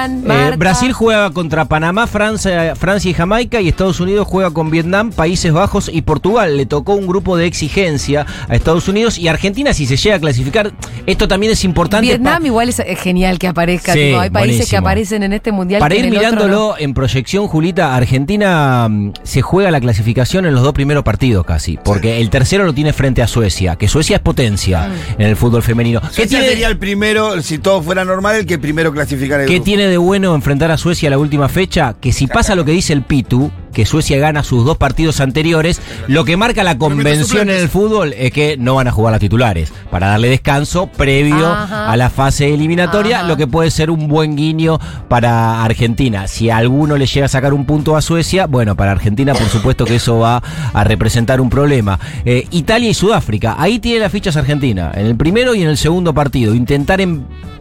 eh? 0.06 0.56
Brasil 0.58 0.94
juega 0.94 1.32
contra 1.32 1.66
Panamá, 1.66 2.08
Francia, 2.08 2.76
Francia 2.76 3.12
y 3.12 3.14
Jamaica 3.14 3.62
y 3.62 3.68
Estados 3.68 4.00
Unidos 4.00 4.28
juega 4.28 4.52
con 4.52 4.70
Vietnam, 4.70 5.12
Países 5.12 5.52
Bajos 5.52 5.90
y 5.92 6.02
Portugal. 6.02 6.58
Le 6.58 6.66
tocó 6.66 6.94
un 6.94 7.08
grupo 7.08 7.38
de 7.38 7.46
exigencia 7.46 8.26
a 8.48 8.56
Estados 8.56 8.88
Unidos 8.88 9.18
y 9.18 9.28
Argentina 9.28 9.74
si 9.74 9.86
se 9.86 9.98
llega 9.98 10.16
a 10.16 10.20
clasificar. 10.20 10.72
Esto 11.06 11.28
también 11.28 11.54
es 11.54 11.64
importante. 11.64 12.08
Vietnam 12.08 12.46
igual 12.46 12.70
es, 12.70 12.82
genial 13.00 13.40
que 13.40 13.48
aparezca. 13.48 13.94
Sí, 13.94 14.00
tipo, 14.00 14.20
hay 14.20 14.30
países 14.30 14.70
que 14.70 14.78
aparecen 14.78 15.24
en 15.24 15.34
este 15.34 15.52
mundial. 15.52 15.80
Para 15.80 15.94
que 15.94 16.00
ir 16.00 16.06
en 16.06 16.14
el 16.14 16.18
otro 16.18 16.32
mirándolo 16.32 16.70
no. 16.70 16.78
en 16.78 16.94
proyección, 16.94 17.48
Julita, 17.48 17.96
Argentina 17.96 18.88
mm, 18.90 19.14
se 19.24 19.42
juega 19.42 19.72
la 19.72 19.80
clasificación 19.80 20.46
en 20.46 20.54
los 20.54 20.64
dos 20.64 20.74
primeros 20.74 21.04
partidos 21.04 21.46
casi, 21.46 21.78
porque 21.84 22.20
el 22.20 22.30
tercero 22.30 22.66
lo 22.66 22.74
tiene 22.74 22.94
frente 22.94 23.22
a 23.22 23.28
Suecia, 23.28 23.76
que 23.76 23.88
Suecia 23.88 24.18
es 24.18 24.22
potencia 24.22 24.90
en 25.18 25.28
el 25.28 25.36
fútbol 25.36 25.64
femenino. 25.64 26.02
¿Qué 26.02 26.24
¿Qué 26.24 26.28
tiene, 26.28 26.48
sería 26.48 26.68
el 26.68 26.78
primero, 26.78 27.42
si 27.42 27.58
todo 27.58 27.82
fuera 27.82 28.04
normal, 28.04 28.36
el 28.38 28.46
que 28.46 28.58
primero 28.58 28.92
clasificara 28.92 29.44
el 29.44 29.48
qué 29.48 29.56
grupo? 29.56 29.66
tiene 29.66 29.87
de 29.88 29.98
bueno 29.98 30.36
enfrentar 30.36 30.72
a 30.72 30.78
Suecia 30.78 31.10
la 31.10 31.18
última 31.18 31.50
fecha? 31.50 31.96
Que 32.00 32.12
si 32.12 32.28
pasa 32.28 32.56
lo 32.56 32.66
que 32.66 32.72
dice 32.72 32.94
el 32.94 33.02
Pitu, 33.02 33.52
que 33.74 33.86
Suecia 33.86 34.18
gana 34.18 34.44
sus 34.44 34.66
dos 34.66 34.78
partidos 34.78 35.20
anteriores, 35.20 35.82
lo 36.08 36.26
que 36.26 36.38
marca 36.38 36.64
la 36.64 36.78
convención 36.78 37.50
en 37.50 37.58
el 37.58 37.70
fútbol 37.70 38.14
es 38.18 38.32
que 38.32 38.58
no 38.58 38.76
van 38.76 38.88
a 38.88 38.92
jugar 38.92 39.12
las 39.12 39.22
titulares, 39.22 39.72
para 39.92 40.08
darle 40.08 40.30
descanso 40.30 40.88
previo 40.88 41.48
Ajá. 41.48 41.92
a 41.92 41.98
la 41.98 42.10
fase 42.10 42.54
eliminatoria, 42.54 43.20
Ajá. 43.20 43.28
lo 43.28 43.38
que 43.38 43.48
puede 43.48 43.72
ser 43.72 43.92
un 43.92 44.08
buen 44.08 44.36
guiño 44.36 44.80
para 45.08 45.64
Argentina. 45.64 46.28
Si 46.28 46.50
a 46.50 46.58
alguno 46.58 46.98
le 46.98 47.06
llega 47.06 47.26
a 47.26 47.30
sacar 47.30 47.54
un 47.54 47.66
punto 47.66 47.96
a 47.96 48.02
Suecia, 48.02 48.48
bueno, 48.48 48.76
para 48.76 48.92
Argentina 48.92 49.34
por 49.34 49.48
supuesto 49.50 49.86
que 49.86 49.96
eso 49.96 50.20
va 50.20 50.42
a 50.74 50.84
representar 50.84 51.42
un 51.42 51.50
problema. 51.50 52.00
Eh, 52.26 52.48
Italia 52.52 52.90
y 52.90 52.94
Sudáfrica, 52.94 53.56
ahí 53.58 53.80
tiene 53.80 54.00
las 54.00 54.12
fichas 54.12 54.36
Argentina, 54.36 54.92
en 54.94 55.06
el 55.06 55.16
primero 55.16 55.56
y 55.56 55.62
en 55.62 55.70
el 55.70 55.78
segundo 55.78 56.14
partido. 56.14 56.54
Intentar 56.54 57.02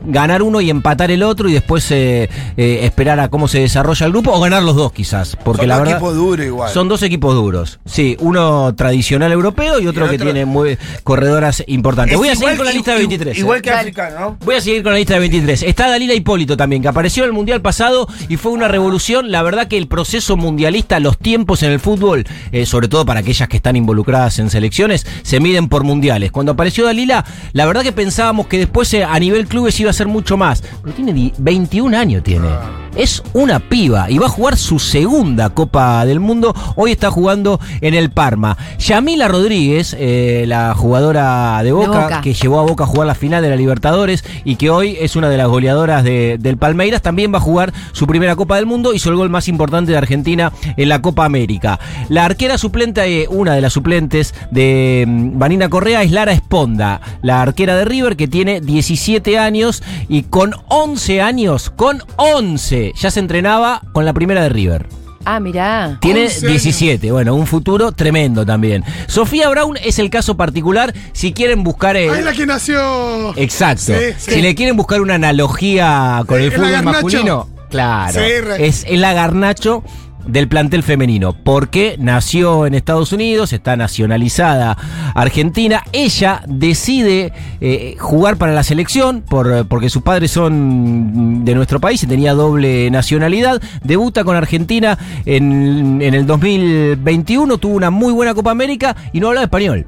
ganar 0.07 0.43
uno 0.43 0.61
y 0.61 0.71
empatar 0.71 1.11
el 1.11 1.23
otro 1.23 1.49
y 1.49 1.53
después 1.53 1.91
eh, 1.91 2.29
eh, 2.57 2.81
esperar 2.83 3.19
a 3.21 3.29
cómo 3.29 3.49
se 3.49 3.61
desarrolla 3.61 4.07
el 4.07 4.13
grupo 4.13 4.33
o 4.33 4.41
ganar 4.41 4.63
los 4.63 4.77
dos 4.77 4.93
quizás, 4.93 5.37
porque 5.45 5.63
Son 5.63 5.69
la 5.69 5.79
verdad... 5.79 6.01
duros 6.15 6.47
igual. 6.47 6.73
Son 6.73 6.89
dos 6.89 7.03
equipos 7.03 7.35
duros. 7.35 7.79
Sí, 7.85 8.17
uno 8.21 8.75
tradicional 8.75 9.33
europeo 9.33 9.81
y 9.81 9.87
otro, 9.87 10.07
Y 10.07 10.11
que 10.11 10.19
tiene 10.19 10.45
muy 10.45 10.79
corredoras 11.03 11.63
importantes. 11.67 12.13
Es 12.15 12.19
Voy 12.19 12.29
a 12.29 12.37
seguir 12.37 12.57
con 12.57 12.67
la 12.67 12.73
lista 12.73 12.93
de 12.93 12.99
23. 12.99 13.39
Igual 13.39 13.59
¿eh? 13.59 13.63
que 13.63 13.71
africano, 13.71 14.21
¿no? 14.21 14.37
Voy 14.45 14.55
a 14.55 14.61
seguir 14.61 14.83
con 14.83 14.93
la 14.93 14.99
lista 14.99 15.15
de 15.15 15.21
23. 15.21 15.63
Está 15.63 15.89
Dalila 15.89 16.15
Hipólito 16.15 16.57
también, 16.57 16.83
que 16.83 16.89
apareció 16.89 17.25
en 17.25 17.29
el 17.29 17.33
Mundial 17.33 17.61
pasado 17.63 18.09
y 18.29 18.37
fue 18.37 18.53
una 18.53 18.69
revolución. 18.69 19.31
La 19.31 19.43
verdad 19.43 19.69
que 19.69 19.79
el 19.79 19.89
proceso 19.89 20.37
mundialista, 20.37 21.01
los 21.01 21.19
tiempos 21.19 21.63
en 21.63 21.73
el 21.73 21.81
fútbol, 21.81 22.25
eh, 22.53 22.67
sobre 22.67 22.89
todo 22.89 23.05
para 23.07 23.21
aquellas 23.21 23.49
que 23.49 23.57
están 23.57 23.77
involucradas 23.77 24.39
en 24.39 24.51
selecciones, 24.51 25.07
se 25.23 25.41
miden 25.41 25.69
por 25.69 25.85
mundiales. 25.85 26.31
Cuando 26.33 26.53
apareció 26.53 26.85
Dalila, 26.85 27.25
la 27.53 27.67
verdad 27.67 27.83
que 27.83 27.93
pensábamos 27.93 28.47
que 28.47 28.59
después 28.59 28.93
eh, 28.95 29.05
a 29.05 29.19
nivel 29.19 29.47
clubes 29.47 29.79
iba 29.81 29.91
a 29.91 29.95
ser 29.95 30.07
mucho 30.07 30.37
más. 30.37 30.63
Pero 30.83 30.95
tiene 30.95 31.13
di- 31.13 31.33
21 31.39 31.97
años, 31.97 32.23
tiene. 32.23 32.49
Es 32.97 33.23
una 33.35 33.59
piba 33.61 34.11
y 34.11 34.19
va 34.19 34.27
a 34.27 34.31
jugar 34.31 34.57
su 34.57 34.79
segunda 34.79 35.51
Copa 35.51 35.86
del 36.05 36.21
Mundo. 36.21 36.55
Hoy 36.77 36.93
está 36.93 37.11
jugando 37.11 37.61
en 37.81 37.95
el 37.95 38.11
Parma. 38.11 38.57
Yamila 38.79 39.29
Rodríguez, 39.29 39.97
eh, 39.99 40.45
la 40.47 40.75
jugadora 40.75 41.61
de 41.63 41.73
Boca, 41.73 42.03
Boca. 42.03 42.21
que 42.21 42.35
llevó 42.35 42.61
a 42.61 42.63
Boca 42.65 42.85
a 42.85 42.87
jugar 42.87 43.07
la 43.07 43.15
final 43.15 43.43
de 43.43 43.51
la 43.51 43.57
Libertadores 43.57 44.25
y 44.45 44.57
que 44.57 44.71
hoy 44.71 44.97
es 45.01 45.17
una 45.17 45.29
de 45.29 45.37
las 45.37 45.49
goleadoras 45.49 46.05
de- 46.05 46.37
del 46.39 46.57
Palmeiras, 46.57 47.03
también 47.03 47.33
va 47.33 47.39
a 47.39 47.41
jugar 47.41 47.73
su 47.93 48.07
primera 48.07 48.37
Copa 48.37 48.57
del 48.57 48.67
Mundo 48.67 48.93
y 48.93 49.01
el 49.07 49.15
gol 49.17 49.31
más 49.31 49.47
importante 49.49 49.93
de 49.93 49.99
Argentina 49.99 50.53
en 50.77 50.89
la 50.89 51.01
Copa 51.01 51.25
América. 51.25 51.79
La 52.09 52.25
arquera 52.25 52.59
suplente, 52.59 53.23
eh, 53.23 53.27
una 53.31 53.55
de 53.55 53.61
las 53.61 53.73
suplentes 53.73 54.35
de 54.51 55.05
mm, 55.07 55.39
Vanina 55.39 55.69
Correa 55.69 56.03
es 56.03 56.11
Lara 56.11 56.33
Esponda, 56.33 57.01
la 57.23 57.41
arquera 57.43 57.77
de 57.77 57.85
River 57.85 58.17
que 58.17 58.27
tiene 58.29 58.61
17 58.61 59.39
años 59.39 59.83
y 60.09 60.23
con 60.25 60.55
11 60.69 61.21
años, 61.23 61.71
con 61.71 62.03
11, 62.17 62.93
ya 62.97 63.11
se 63.11 63.21
entrenaba 63.21 63.83
con 63.93 64.05
la 64.05 64.13
primera 64.13 64.43
de 64.43 64.49
River. 64.49 64.87
Ah, 65.29 65.41
mirá. 65.41 65.99
Tiene 66.01 66.23
11 66.27 66.37
años. 66.47 66.51
17, 66.63 67.11
bueno, 67.13 67.35
un 67.35 67.47
futuro 67.49 67.91
tremendo 67.91 68.47
también. 68.47 68.85
Sofía 69.09 69.49
Brown 69.49 69.77
es 69.83 69.99
el 69.99 70.09
caso 70.09 70.37
particular. 70.37 70.95
Si 71.13 71.33
quieren 71.33 71.65
buscar. 71.65 71.97
eh, 71.97 72.09
Ahí 72.11 72.23
la 72.23 72.33
que 72.33 72.47
nació. 72.47 73.37
Exacto. 73.37 73.83
Sí, 73.87 74.15
sí. 74.19 74.31
Si 74.35 74.41
le 74.43 74.55
quieren 74.55 74.77
buscar 74.77 75.01
una 75.01 75.15
analogía 75.15 76.23
con 76.27 76.39
Sí, 76.39 76.45
el 76.45 76.53
es 76.53 76.55
fútbol 76.59 76.83
masculino, 76.85 77.49
claro. 77.71 78.13
Sí, 78.13 78.41
re- 78.41 78.67
es 78.67 78.85
el 78.89 79.05
agarnacho 79.05 79.83
del 80.27 80.49
plantel 80.49 80.83
femenino, 80.83 81.33
porque 81.33 81.97
nació 81.99 82.67
en 82.67 82.75
Estados 82.75 83.13
Unidos, 83.13 83.53
está 83.53 83.77
nacionalizada 83.77 84.77
argentina. 85.15 85.83
Ella 85.93 86.43
decide 86.47 87.33
eh, 87.61 87.97
jugar 87.99 88.37
para 88.37 88.53
la 88.53 88.63
selección 88.63 89.23
por, 89.23 89.67
porque 89.67 89.91
sus 89.91 90.03
padres 90.03 90.31
son 90.31 91.45
de 91.45 91.55
nuestro 91.55 91.81
país 91.81 92.03
y 92.03 92.07
tenía 92.07 92.35
doble 92.35 92.91
nacionalidad. 92.91 93.63
Debuta 93.83 94.25
con 94.25 94.37
Argentina 94.37 94.99
en, 95.25 96.01
en 96.03 96.15
el 96.15 96.27
2021, 96.27 97.59
tuvo 97.59 97.75
una 97.75 97.91
muy 97.91 98.13
buena 98.13 98.35
Copa 98.35 98.51
América 98.51 98.97
y 99.13 99.21
no 99.21 99.29
hablaba 99.29 99.45
español. 99.45 99.87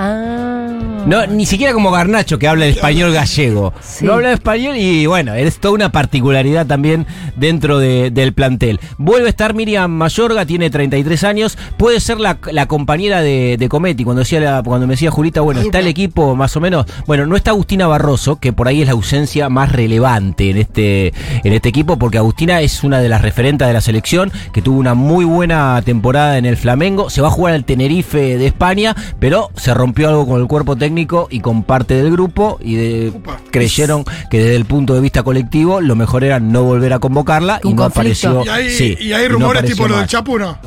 Ah. 0.00 0.68
No, 1.06 1.26
ni 1.26 1.44
siquiera 1.46 1.72
como 1.72 1.90
Garnacho 1.90 2.38
que 2.38 2.46
habla 2.46 2.66
el 2.66 2.72
español 2.72 3.12
gallego. 3.12 3.72
Sí. 3.80 4.04
No 4.04 4.12
habla 4.14 4.32
español 4.32 4.76
y 4.76 5.06
bueno, 5.06 5.34
es 5.34 5.58
toda 5.58 5.74
una 5.74 5.90
particularidad 5.90 6.66
también 6.66 7.06
dentro 7.34 7.78
de- 7.78 8.10
del 8.10 8.32
plantel. 8.32 8.78
Vuelve 8.98 9.26
a 9.26 9.30
estar 9.30 9.54
Miriam 9.54 9.90
Mayorga, 9.90 10.46
tiene 10.46 10.70
33 10.70 11.24
años, 11.24 11.58
puede 11.78 11.98
ser 11.98 12.20
la, 12.20 12.38
la 12.52 12.66
compañera 12.66 13.22
de, 13.22 13.56
de 13.58 13.68
Cometti. 13.68 14.04
Cuando, 14.04 14.20
decía 14.20 14.38
la- 14.40 14.62
cuando 14.62 14.86
me 14.86 14.92
decía 14.92 15.10
Julita, 15.10 15.40
bueno, 15.40 15.60
está 15.62 15.80
el 15.80 15.88
equipo 15.88 16.36
más 16.36 16.56
o 16.56 16.60
menos. 16.60 16.86
Bueno, 17.06 17.26
no 17.26 17.34
está 17.34 17.50
Agustina 17.50 17.86
Barroso, 17.88 18.36
que 18.36 18.52
por 18.52 18.68
ahí 18.68 18.82
es 18.82 18.86
la 18.86 18.92
ausencia 18.92 19.48
más 19.48 19.72
relevante 19.72 20.50
en 20.50 20.58
este, 20.58 21.08
en 21.42 21.52
este 21.52 21.70
equipo, 21.70 21.98
porque 21.98 22.18
Agustina 22.18 22.60
es 22.60 22.84
una 22.84 23.00
de 23.00 23.08
las 23.08 23.22
referentes 23.22 23.66
de 23.66 23.72
la 23.74 23.80
selección, 23.80 24.30
que 24.52 24.62
tuvo 24.62 24.78
una 24.78 24.94
muy 24.94 25.24
buena 25.24 25.80
temporada 25.84 26.38
en 26.38 26.44
el 26.46 26.56
Flamengo. 26.56 27.10
Se 27.10 27.20
va 27.20 27.28
a 27.28 27.32
jugar 27.32 27.54
al 27.54 27.64
Tenerife 27.64 28.36
de 28.38 28.46
España, 28.46 28.94
pero 29.18 29.50
se 29.56 29.72
rompió 29.74 29.87
algo 30.06 30.26
con 30.26 30.40
el 30.40 30.46
cuerpo 30.46 30.76
técnico 30.76 31.28
y 31.30 31.40
con 31.40 31.62
parte 31.62 31.94
del 31.94 32.10
grupo 32.12 32.58
y 32.60 32.74
de- 32.76 33.12
creyeron 33.50 34.04
que 34.30 34.38
desde 34.38 34.56
el 34.56 34.64
punto 34.64 34.94
de 34.94 35.00
vista 35.00 35.22
colectivo 35.22 35.80
lo 35.80 35.94
mejor 35.96 36.24
era 36.24 36.40
no 36.40 36.62
volver 36.64 36.92
a 36.92 36.98
convocarla 36.98 37.60
y 37.64 37.72
no 37.74 37.82
conflicto. 37.84 38.28
apareció. 38.30 38.44
Y 38.44 38.48
hay, 38.48 38.70
sí, 38.70 38.96
y 39.00 39.12
hay 39.12 39.28
no 39.28 39.34
rumores 39.34 39.64
tipo 39.64 39.86
lo 39.88 39.96
del. 39.98 40.06
Chapu, 40.06 40.38
¿no? 40.38 40.58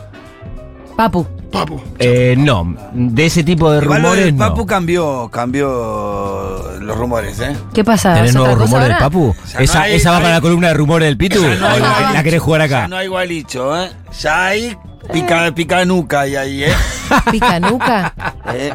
Papu. 0.96 1.26
Papu. 1.52 1.82
Eh, 2.00 2.36
no, 2.38 2.76
de 2.94 3.26
ese 3.26 3.44
tipo 3.44 3.70
de 3.72 3.82
Igual 3.84 4.02
rumores 4.04 4.34
no. 4.34 4.38
Papu 4.40 4.66
cambió, 4.66 5.30
cambió 5.30 6.80
los 6.80 6.98
rumores, 6.98 7.40
¿eh? 7.42 7.56
¿Qué 7.74 7.84
pasa? 7.84 8.14
¿Tenés 8.14 8.30
¿Es 8.30 8.36
otra 8.38 8.52
nuevos 8.52 8.66
rumores 8.70 8.88
del? 8.90 8.98
Papu? 8.98 9.36
¿Esa, 9.60 9.82
hay- 9.82 9.96
esa 9.96 10.12
va 10.12 10.18
hay- 10.18 10.24
para 10.24 10.36
la 10.36 10.42
columna 10.42 10.68
de 10.70 10.74
rumores 10.76 11.08
del 11.08 11.18
Pitu? 11.18 11.42
Ya 11.42 11.56
no 11.56 11.66
¿O 11.66 11.70
hay- 11.70 11.80
la, 11.82 12.12
la 12.14 12.24
querés 12.24 12.42
jugar 12.42 12.62
acá? 12.62 12.82
Ya 12.82 12.88
no 12.88 12.96
hay 12.98 13.06
igualicho, 13.06 13.82
¿eh? 13.84 13.90
Ya 14.22 14.46
hay 14.46 14.78
pica, 15.12 15.52
pica 15.54 15.84
nuca 15.84 16.26
y 16.28 16.36
ahí, 16.38 16.64
¿eh? 16.64 16.74
Picanuca. 17.32 18.14
¿Eh? 18.54 18.74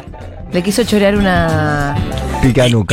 Le 0.51 0.63
quiso 0.63 0.83
chorear 0.83 1.15
una. 1.17 1.95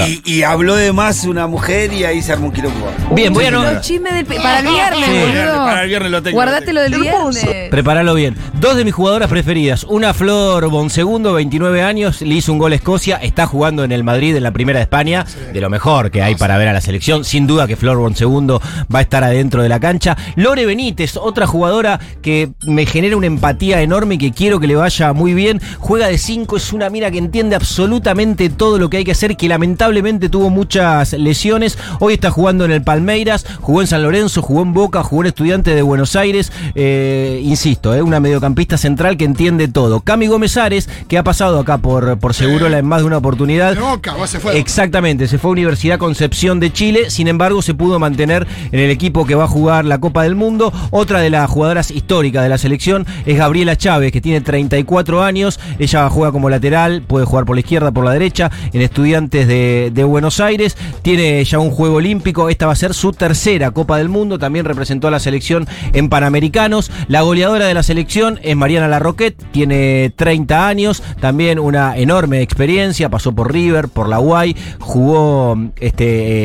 Y, 0.07 0.23
y 0.25 0.43
habló 0.43 0.75
de 0.77 0.93
más 0.93 1.25
una 1.25 1.47
mujer 1.47 1.93
y 1.93 2.05
ahí 2.05 2.23
se 2.23 2.33
armó 2.33 2.47
un 2.47 2.53
quilombo. 2.53 2.87
Bien, 3.13 3.33
voy 3.33 3.45
a 3.47 3.51
no. 3.51 3.63
Los 3.63 3.81
chismes 3.83 4.13
del. 4.15 4.25
Para 4.27 4.59
el 4.61 4.67
viernes, 4.67 5.05
Sí. 5.05 5.13
boludo. 5.37 5.57
Para 5.65 5.83
el 5.83 5.89
viernes 5.89 6.11
lo 6.11 6.23
tengo, 6.23 6.35
Guardátelo 6.37 6.73
lo 6.73 6.81
del 6.91 7.01
viernes. 7.01 7.47
Preparalo 7.71 8.15
bien. 8.15 8.37
Dos 8.61 8.77
de 8.77 8.85
mis 8.85 8.95
jugadoras 8.95 9.29
preferidas. 9.29 9.85
Una 9.85 10.15
Flor 10.15 10.69
Bonsegundo, 10.69 11.33
29 11.35 11.83
años, 11.83 12.21
le 12.23 12.35
hizo 12.35 12.53
un 12.53 12.59
gol 12.59 12.73
a 12.73 12.77
Escocia. 12.77 13.17
Está 13.17 13.47
jugando 13.47 13.85
en 13.85 13.93
el 13.93 14.05
Madrid 14.05 14.35
en 14.37 14.43
la 14.43 14.53
primera 14.53 14.79
de 14.79 14.85
España. 14.85 15.25
De 15.53 15.61
lo 15.61 15.71
mejor 15.71 16.11
que 16.11 16.23
hay 16.23 16.35
para 16.35 16.57
ver 16.59 16.69
a 16.69 16.73
la 16.73 16.81
selección. 16.81 17.25
Sin 17.25 17.47
duda 17.47 17.67
que 17.67 17.77
Flor 17.77 17.99
Bonsegundo 17.99 18.61
va 18.95 18.99
a 19.01 19.03
estar 19.03 19.23
adentro 19.25 19.63
de 19.63 19.69
la 19.69 19.81
cancha. 19.81 20.17
Lore 20.37 20.67
Benítez, 20.67 21.17
otra 21.17 21.47
jugadora 21.47 22.01
que 22.23 22.51
me 22.67 22.87
genera 22.87 23.17
una 23.17 23.27
empatía 23.27 23.81
enorme 23.83 24.17
y 24.17 24.19
que 24.19 24.33
quiero 24.33 24.61
que 24.61 24.67
le 24.67 24.77
vaya 24.77 25.13
muy 25.13 25.35
bien. 25.35 25.61
Juega 25.79 26.09
de 26.09 26.19
5, 26.19 26.57
es 26.57 26.73
una 26.73 26.91
mina 26.91 27.11
que 27.11 27.19
entiende 27.19 27.57
absolutamente 27.57 28.49
todo 28.49 28.79
lo 28.79 28.89
que 28.91 28.99
hay 28.99 29.05
que 29.05 29.13
hacer, 29.13 29.37
que 29.37 29.44
lamentablemente 29.49 30.29
tuvo 30.29 30.51
muchas 30.51 31.13
lesiones. 31.13 31.79
Hoy 32.01 32.15
está 32.15 32.31
jugando 32.31 32.65
en 32.65 32.71
el 32.71 32.83
Palmeiras, 32.83 33.47
jugó 33.61 33.81
en 33.81 33.87
San 33.87 34.03
Lorenzo, 34.03 34.43
jugó 34.43 34.63
en 34.63 34.73
Boca, 34.73 35.03
jugó 35.03 35.23
en 35.23 35.29
Estudiante 35.29 35.75
de 35.75 35.83
Buenos 35.83 36.17
Aires. 36.17 36.53
Eh, 36.75 37.41
insisto, 37.45 37.95
eh, 37.95 38.03
una 38.03 38.21
mediocampista 38.21 38.77
central 38.77 39.17
que 39.17 39.25
entiende 39.25 39.69
todo. 39.69 40.01
Cami 40.01 40.27
Gómez 40.27 40.57
Ares, 40.57 40.89
que 41.09 41.19
ha 41.19 41.25
pasado 41.25 41.59
acá 41.59 41.79
por, 41.79 42.19
por 42.19 42.35
Segurola 42.35 42.79
en 42.79 42.87
más 42.87 43.01
de 43.01 43.07
una 43.07 43.19
oportunidad. 43.19 43.77
Boca, 43.79 44.15
se 44.27 44.41
fue. 44.41 44.59
Exactamente, 44.59 45.29
se 45.29 45.39
fue 45.39 45.51
a 45.51 45.53
Universidad 45.53 45.99
Concepción 45.99 46.61
de 46.61 46.73
Chile, 46.73 47.11
sin 47.11 47.29
embargo 47.29 47.63
se 47.63 47.75
pudo 47.75 47.99
mantener 47.99 48.47
en 48.73 48.81
el 48.81 48.91
equipo 48.91 49.27
que 49.27 49.35
va 49.35 49.45
a 49.45 49.49
jugar 49.49 49.85
la 49.85 49.99
Copa 49.99 50.23
del 50.23 50.35
Mundo. 50.35 50.73
Otra 50.91 51.21
de 51.21 51.31
las 51.31 51.49
jugadoras 51.49 51.91
históricas 51.91 52.43
de 52.43 52.49
la 52.49 52.59
selección 52.59 53.07
es 53.27 53.39
Gabriela 53.39 53.77
Chávez, 53.77 54.13
que 54.13 54.21
tiene 54.21 54.41
34 54.41 55.23
años, 55.23 55.61
ella 55.79 56.09
juega 56.09 56.33
como 56.33 56.51
lateral, 56.51 57.03
puede 57.03 57.27
jugar 57.27 57.45
por 57.45 57.57
la 57.57 57.61
izquierda, 57.61 57.93
por 57.93 58.05
la 58.05 58.13
derecha, 58.13 58.51
en 58.73 58.83
Estudiantes 59.25 59.49
de, 59.49 59.91
de 59.93 60.05
Buenos 60.05 60.39
Aires, 60.41 60.77
tiene 61.03 61.43
ya 61.45 61.59
un 61.59 61.71
juego 61.71 61.97
olímpico, 61.97 62.51
esta 62.51 62.67
va 62.67 62.73
a 62.73 62.77
ser 62.77 62.93
su 62.95 63.13
tercera 63.13 63.71
Copa 63.71 63.97
del 63.99 64.09
Mundo, 64.11 64.39
también 64.39 64.65
representó 64.67 65.09
a 65.09 65.11
la 65.11 65.19
selección 65.19 65.67
en 65.95 66.09
Panamericanos. 66.11 66.91
La 67.09 67.23
goleadora 67.23 67.67
de 67.67 67.73
la 67.75 67.83
selección 67.83 68.39
es 68.43 68.55
Mariana 68.55 68.87
Larroquet, 68.89 69.35
tiene 69.53 70.13
30 70.15 70.67
años, 70.69 71.03
también 71.21 71.59
una 71.59 71.97
enorme 71.97 72.43
experiencia, 72.43 73.09
pasó 73.09 73.35
por 73.35 73.51
River, 73.53 73.89
por 73.89 74.09
la 74.09 74.19
Guay, 74.19 74.57
jugó 74.79 75.57
este, 75.81 76.05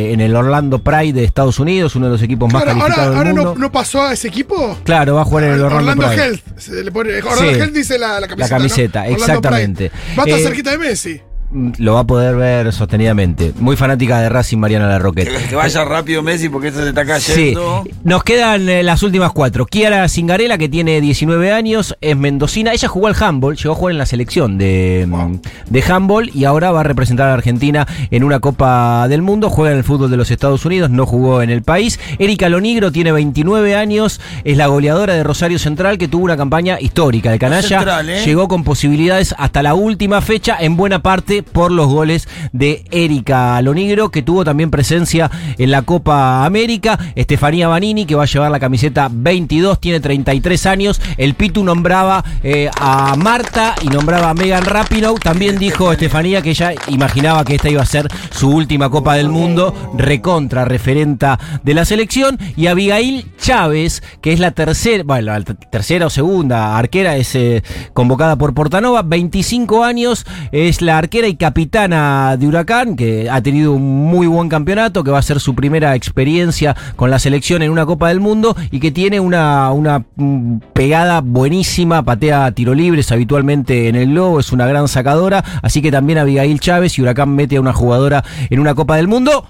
eh, 0.10 0.14
en 0.14 0.22
el 0.22 0.36
Orlando 0.36 0.80
Pride 0.82 1.14
de 1.14 1.24
Estados 1.26 1.60
Unidos, 1.60 1.96
uno 1.96 2.06
de 2.06 2.14
los 2.14 2.22
equipos 2.22 2.52
más 2.52 2.64
Claro, 2.64 2.80
calificados 2.80 3.16
ahora 3.18 3.28
del 3.30 3.36
no, 3.36 3.44
mundo. 3.46 3.60
no 3.60 3.72
pasó 3.72 4.02
a 4.04 4.14
ese 4.14 4.28
equipo. 4.30 4.78
Claro, 4.84 5.16
va 5.16 5.22
a 5.22 5.26
jugar 5.26 5.44
en 5.46 5.54
el 5.54 5.62
Orlando, 5.64 5.92
Orlando 5.92 6.08
Pride. 6.08 6.24
Health. 6.24 6.42
Se 6.58 6.84
le 6.84 6.92
pone, 6.92 7.14
Orlando 7.18 7.40
Sí. 7.42 7.60
Health 7.60 7.74
dice 7.74 7.98
la, 8.00 8.20
la 8.22 8.28
camiseta. 8.28 8.56
camiseta, 8.58 9.00
¿no? 9.00 9.06
Orlando 9.14 9.26
exactamente. 9.26 9.92
Va 10.18 10.24
a 10.24 10.26
estar 10.28 10.40
Eh, 10.40 10.44
cerquita 10.44 10.72
de 10.72 10.78
Messi. 10.78 11.22
Mm, 11.52 11.72
Lo 11.80 11.96
va 11.96 12.02
a 12.02 12.04
poder 12.08 12.36
ver 12.36 12.72
sostenidamente. 12.72 13.54
Muy 13.60 13.76
fanática 13.76 14.20
de 14.22 14.30
Racing 14.30 14.58
Mariana 14.58 14.88
Larroquet. 14.88 15.28
Que, 15.28 15.48
que 15.50 15.56
vaya 15.56 15.84
rápido 15.84 16.22
Messi 16.22 16.48
porque 16.50 16.68
esto 16.68 16.82
se 16.84 16.90
está 16.90 17.04
Sí, 17.20 17.32
cayendo. 17.34 17.84
nos 18.04 18.24
quedan 18.24 18.70
eh, 18.70 18.84
las 18.84 19.02
últimas 19.02 19.32
cuatro. 19.32 19.66
Kiara 19.66 20.08
Cingarela, 20.10 20.58
que 20.60 20.70
tiene 20.70 21.02
19 21.02 21.52
años, 21.52 21.96
es 22.02 22.16
mendocina. 22.16 22.72
Ella 22.74 22.88
jugó 22.88 23.08
al 23.08 23.16
handball, 23.20 23.56
llegó 23.58 23.72
a 23.74 23.76
jugar 23.76 23.92
en 23.94 23.98
la 23.98 24.06
selección 24.06 24.58
de, 24.60 25.08
mm, 25.10 25.36
de 25.72 25.84
handball 25.84 26.30
y 26.34 26.46
ahora 26.46 26.72
va 26.72 26.82
a 26.82 26.84
representar 26.84 27.30
a 27.30 27.34
Argentina 27.34 27.88
en 28.12 28.24
una 28.24 28.40
Copa 28.40 29.08
del 29.08 29.22
Mundo. 29.24 29.50
Juega 29.50 29.72
en 29.72 29.78
el 29.80 29.84
fútbol 29.84 30.12
de 30.12 30.18
los 30.18 30.30
Estados 30.30 30.64
Unidos, 30.66 30.92
no 30.92 31.06
jugó 31.08 31.42
en 31.42 31.50
el 31.50 31.64
país. 31.64 32.00
Erika 32.20 32.48
Lonigro 32.50 32.92
tiene 32.92 33.12
29 33.12 33.76
años, 33.76 34.22
es 34.44 34.56
la 34.56 34.68
goleadora 34.68 35.16
de 35.16 35.24
Rosario 35.24 35.58
Central 35.58 35.98
que 35.98 36.08
tuvo 36.08 36.26
una 36.26 36.38
campaña 36.38 36.80
histórica 36.80 37.32
de 37.32 37.40
canalla. 37.40 37.68
Central, 37.68 38.08
¿eh? 38.10 38.24
Llegó 38.24 38.48
con 38.48 38.64
posibilidades 38.64 39.34
hasta 39.38 39.64
la 39.64 39.74
última 39.74 40.22
fecha, 40.22 40.56
en 40.60 40.78
buena 40.78 41.02
parte 41.02 41.39
por 41.44 41.72
los 41.72 41.88
goles 41.88 42.28
de 42.54 42.84
Erika 42.92 43.62
Lonigro, 43.62 44.10
que 44.10 44.22
tuvo 44.22 44.44
también 44.44 44.72
presencia 44.72 45.30
en 45.58 45.72
la 45.72 45.84
Copa 45.84 46.46
América. 46.46 47.00
Estefanía 47.16 47.68
Banini, 47.68 48.06
que 48.06 48.16
va 48.16 48.24
a 48.24 48.28
llevar 48.28 48.52
la 48.52 48.60
camiseta 48.60 49.10
22, 49.12 49.80
tiene 49.80 50.00
33 50.00 50.66
años. 50.66 51.02
El 51.18 51.34
Pitu 51.34 51.64
nombraba 51.64 52.24
eh, 52.44 52.70
a 52.80 53.16
Marta 53.16 53.76
y 53.82 53.88
nombraba 53.88 54.30
a 54.30 54.34
Megan 54.34 54.66
Rapinoe. 54.66 55.20
También 55.20 55.58
dijo 55.58 55.92
Estefanía 55.92 56.42
que 56.42 56.52
ella 56.52 56.74
imaginaba 56.88 57.44
que 57.46 57.56
esta 57.56 57.70
iba 57.70 57.82
a 57.82 57.86
ser 57.86 58.08
su 58.32 58.50
última 58.50 58.90
Copa 58.90 59.16
del 59.16 59.30
Mundo, 59.30 59.74
recontra 59.98 60.66
referenta 60.66 61.40
de 61.64 61.74
la 61.74 61.86
selección. 61.86 62.38
Y 62.56 62.68
Abigail 62.68 63.26
Chávez, 63.38 64.04
que 64.22 64.34
es 64.34 64.40
la 64.40 64.52
tercera, 64.52 65.04
bueno, 65.04 65.38
la 65.38 65.44
tercera 65.44 66.08
o 66.08 66.10
segunda 66.10 66.78
arquera, 66.78 67.18
es 67.18 67.36
eh, 67.36 67.64
convocada 67.94 68.36
por 68.36 68.54
Portanova, 68.54 69.02
25 69.02 69.84
años, 69.84 70.26
es 70.52 70.82
la 70.82 70.98
arquera 70.98 71.28
capitana 71.36 72.36
de 72.38 72.48
Huracán, 72.48 72.96
que 72.96 73.30
ha 73.30 73.42
tenido 73.42 73.74
un 73.74 74.06
muy 74.06 74.28
buen 74.28 74.50
campeonato, 74.50 75.04
que 75.04 75.12
va 75.12 75.20
a 75.20 75.24
ser 75.24 75.40
su 75.40 75.56
primera 75.56 75.96
experiencia 75.96 76.76
con 76.96 77.10
la 77.10 77.20
selección 77.20 77.62
en 77.62 77.72
una 77.72 77.86
Copa 77.86 78.10
del 78.10 78.20
Mundo 78.20 78.56
y 78.72 78.80
que 78.80 78.92
tiene 78.92 79.20
una, 79.20 79.72
una 79.72 80.06
mm, 80.16 80.58
pegada 80.74 81.22
buenísima, 81.22 82.04
patea 82.04 82.52
tiro 82.52 82.74
libres 82.74 83.12
habitualmente 83.12 83.88
en 83.88 83.96
el 83.96 84.10
globo, 84.10 84.40
es 84.40 84.52
una 84.52 84.68
gran 84.68 84.88
sacadora, 84.88 85.44
así 85.62 85.82
que 85.82 85.92
también 85.92 86.20
Abigail 86.20 86.60
Chávez 86.60 86.98
y 86.98 87.02
Huracán 87.02 87.36
mete 87.36 87.58
a 87.58 87.62
una 87.62 87.74
jugadora 87.74 88.24
en 88.50 88.60
una 88.60 88.76
Copa 88.76 88.96
del 88.98 89.08
Mundo. 89.08 89.48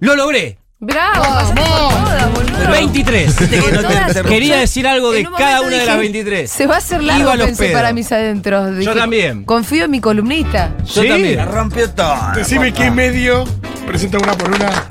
¡Lo 0.00 0.14
logré! 0.14 0.57
Bravo, 0.80 1.24
por 1.24 1.54
todas, 1.56 2.32
boludo. 2.34 2.70
23. 2.70 3.34
Por 3.34 3.82
todas. 3.82 4.22
Quería 4.22 4.58
decir 4.58 4.86
algo 4.86 5.10
de 5.10 5.24
cada 5.24 5.62
una 5.62 5.70
de 5.70 5.86
las 5.86 5.96
dije, 5.96 6.12
23. 6.12 6.48
Se 6.48 6.66
va 6.68 6.76
a 6.76 6.78
hacer 6.78 7.02
largo, 7.02 7.32
pensé, 7.32 7.70
para 7.70 7.92
mis 7.92 8.12
adentros. 8.12 8.76
Dije, 8.76 8.94
también. 8.94 9.44
Confío 9.44 9.86
en 9.86 9.90
mi 9.90 10.00
columnista. 10.00 10.76
Yo 10.86 11.02
¿Sí? 11.02 11.08
también. 11.08 11.36
La 11.36 11.46
rompió 11.46 11.90
todo. 11.90 12.16
Decime 12.36 12.72
qué 12.72 12.92
medio 12.92 13.44
presenta 13.88 14.18
una 14.18 14.38
por 14.38 14.50
una. 14.54 14.86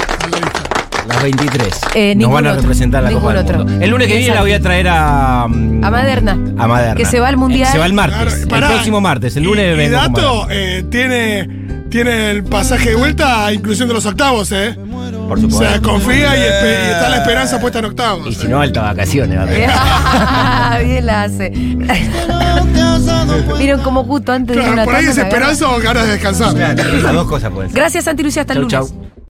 Las 1.08 1.24
23. 1.24 1.80
Eh, 1.96 2.16
Nos 2.16 2.32
van 2.32 2.48
a 2.48 2.52
otro. 2.52 2.62
representar 2.64 3.04
la 3.04 3.10
Ningún 3.10 3.24
Copa 3.24 3.34
del 3.36 3.44
otro. 3.46 3.58
Mundo. 3.66 3.84
El 3.84 3.90
lunes 3.90 4.08
que 4.08 4.18
viene 4.18 4.36
la 4.36 4.42
voy 4.42 4.54
a 4.54 4.60
traer 4.60 4.88
a. 4.90 5.48
mm, 5.48 5.84
A 5.84 5.92
Maderna. 5.92 6.32
A 6.58 6.68
Maderna. 6.68 6.96
Que 6.96 7.06
se 7.06 7.20
va 7.20 7.28
al 7.30 7.38
Mundial. 7.38 7.72
Se 7.72 7.78
va 7.78 7.86
el 7.86 7.94
martes. 7.94 8.46
Claro, 8.48 8.68
el 8.68 8.72
próximo 8.74 9.02
martes. 9.02 9.36
El 9.38 9.44
lunes 9.44 9.78
y, 9.78 9.82
y 9.84 9.90
dato, 9.90 10.48
eh, 10.50 10.84
tiene, 10.90 11.48
tiene 11.90 12.32
el 12.32 12.44
pasaje 12.44 12.90
de 12.90 12.96
vuelta 12.96 13.46
a 13.46 13.54
inclusión 13.54 13.88
de 13.88 13.94
los 13.94 14.06
octavos, 14.06 14.52
¿eh? 14.52 14.76
Por 15.28 15.38
O 15.40 15.42
supuesto. 15.42 15.66
sea, 15.70 15.82
confía 15.82 16.38
y, 16.38 16.42
está 16.42 17.10
la 17.10 17.18
esperanza 17.18 17.60
puesta 17.60 17.80
en 17.80 17.86
octavos. 17.86 18.28
Y 18.28 18.34
si 18.36 18.48
no, 18.48 18.62
alta 18.62 18.82
vacaciones. 18.82 19.38
va. 19.40 20.78
Bien 20.84 21.06
la 21.06 21.24
hace. 21.24 21.50
Vieron 23.58 23.82
como 23.82 24.04
justo 24.04 24.32
antes 24.32 24.56
de 24.56 24.70
una 24.72 24.84
por 24.86 24.96
ahí 24.96 25.06
es 25.06 25.18
esperanza 25.18 25.70
o 25.70 25.80
ganas 25.80 26.06
de 26.06 26.12
descansar. 26.14 26.54
Las 26.56 27.14
dos 27.14 27.28
cosas 27.28 27.52
pueden 27.52 27.72
ser. 27.72 27.80
Gracias, 27.80 28.06
Santi 28.06 28.24
Lucia. 28.24 28.42
Hasta 28.44 28.54
el 28.54 28.68
Chau, 28.68 28.82
lunes. 28.84 28.94
chau. 29.02 29.07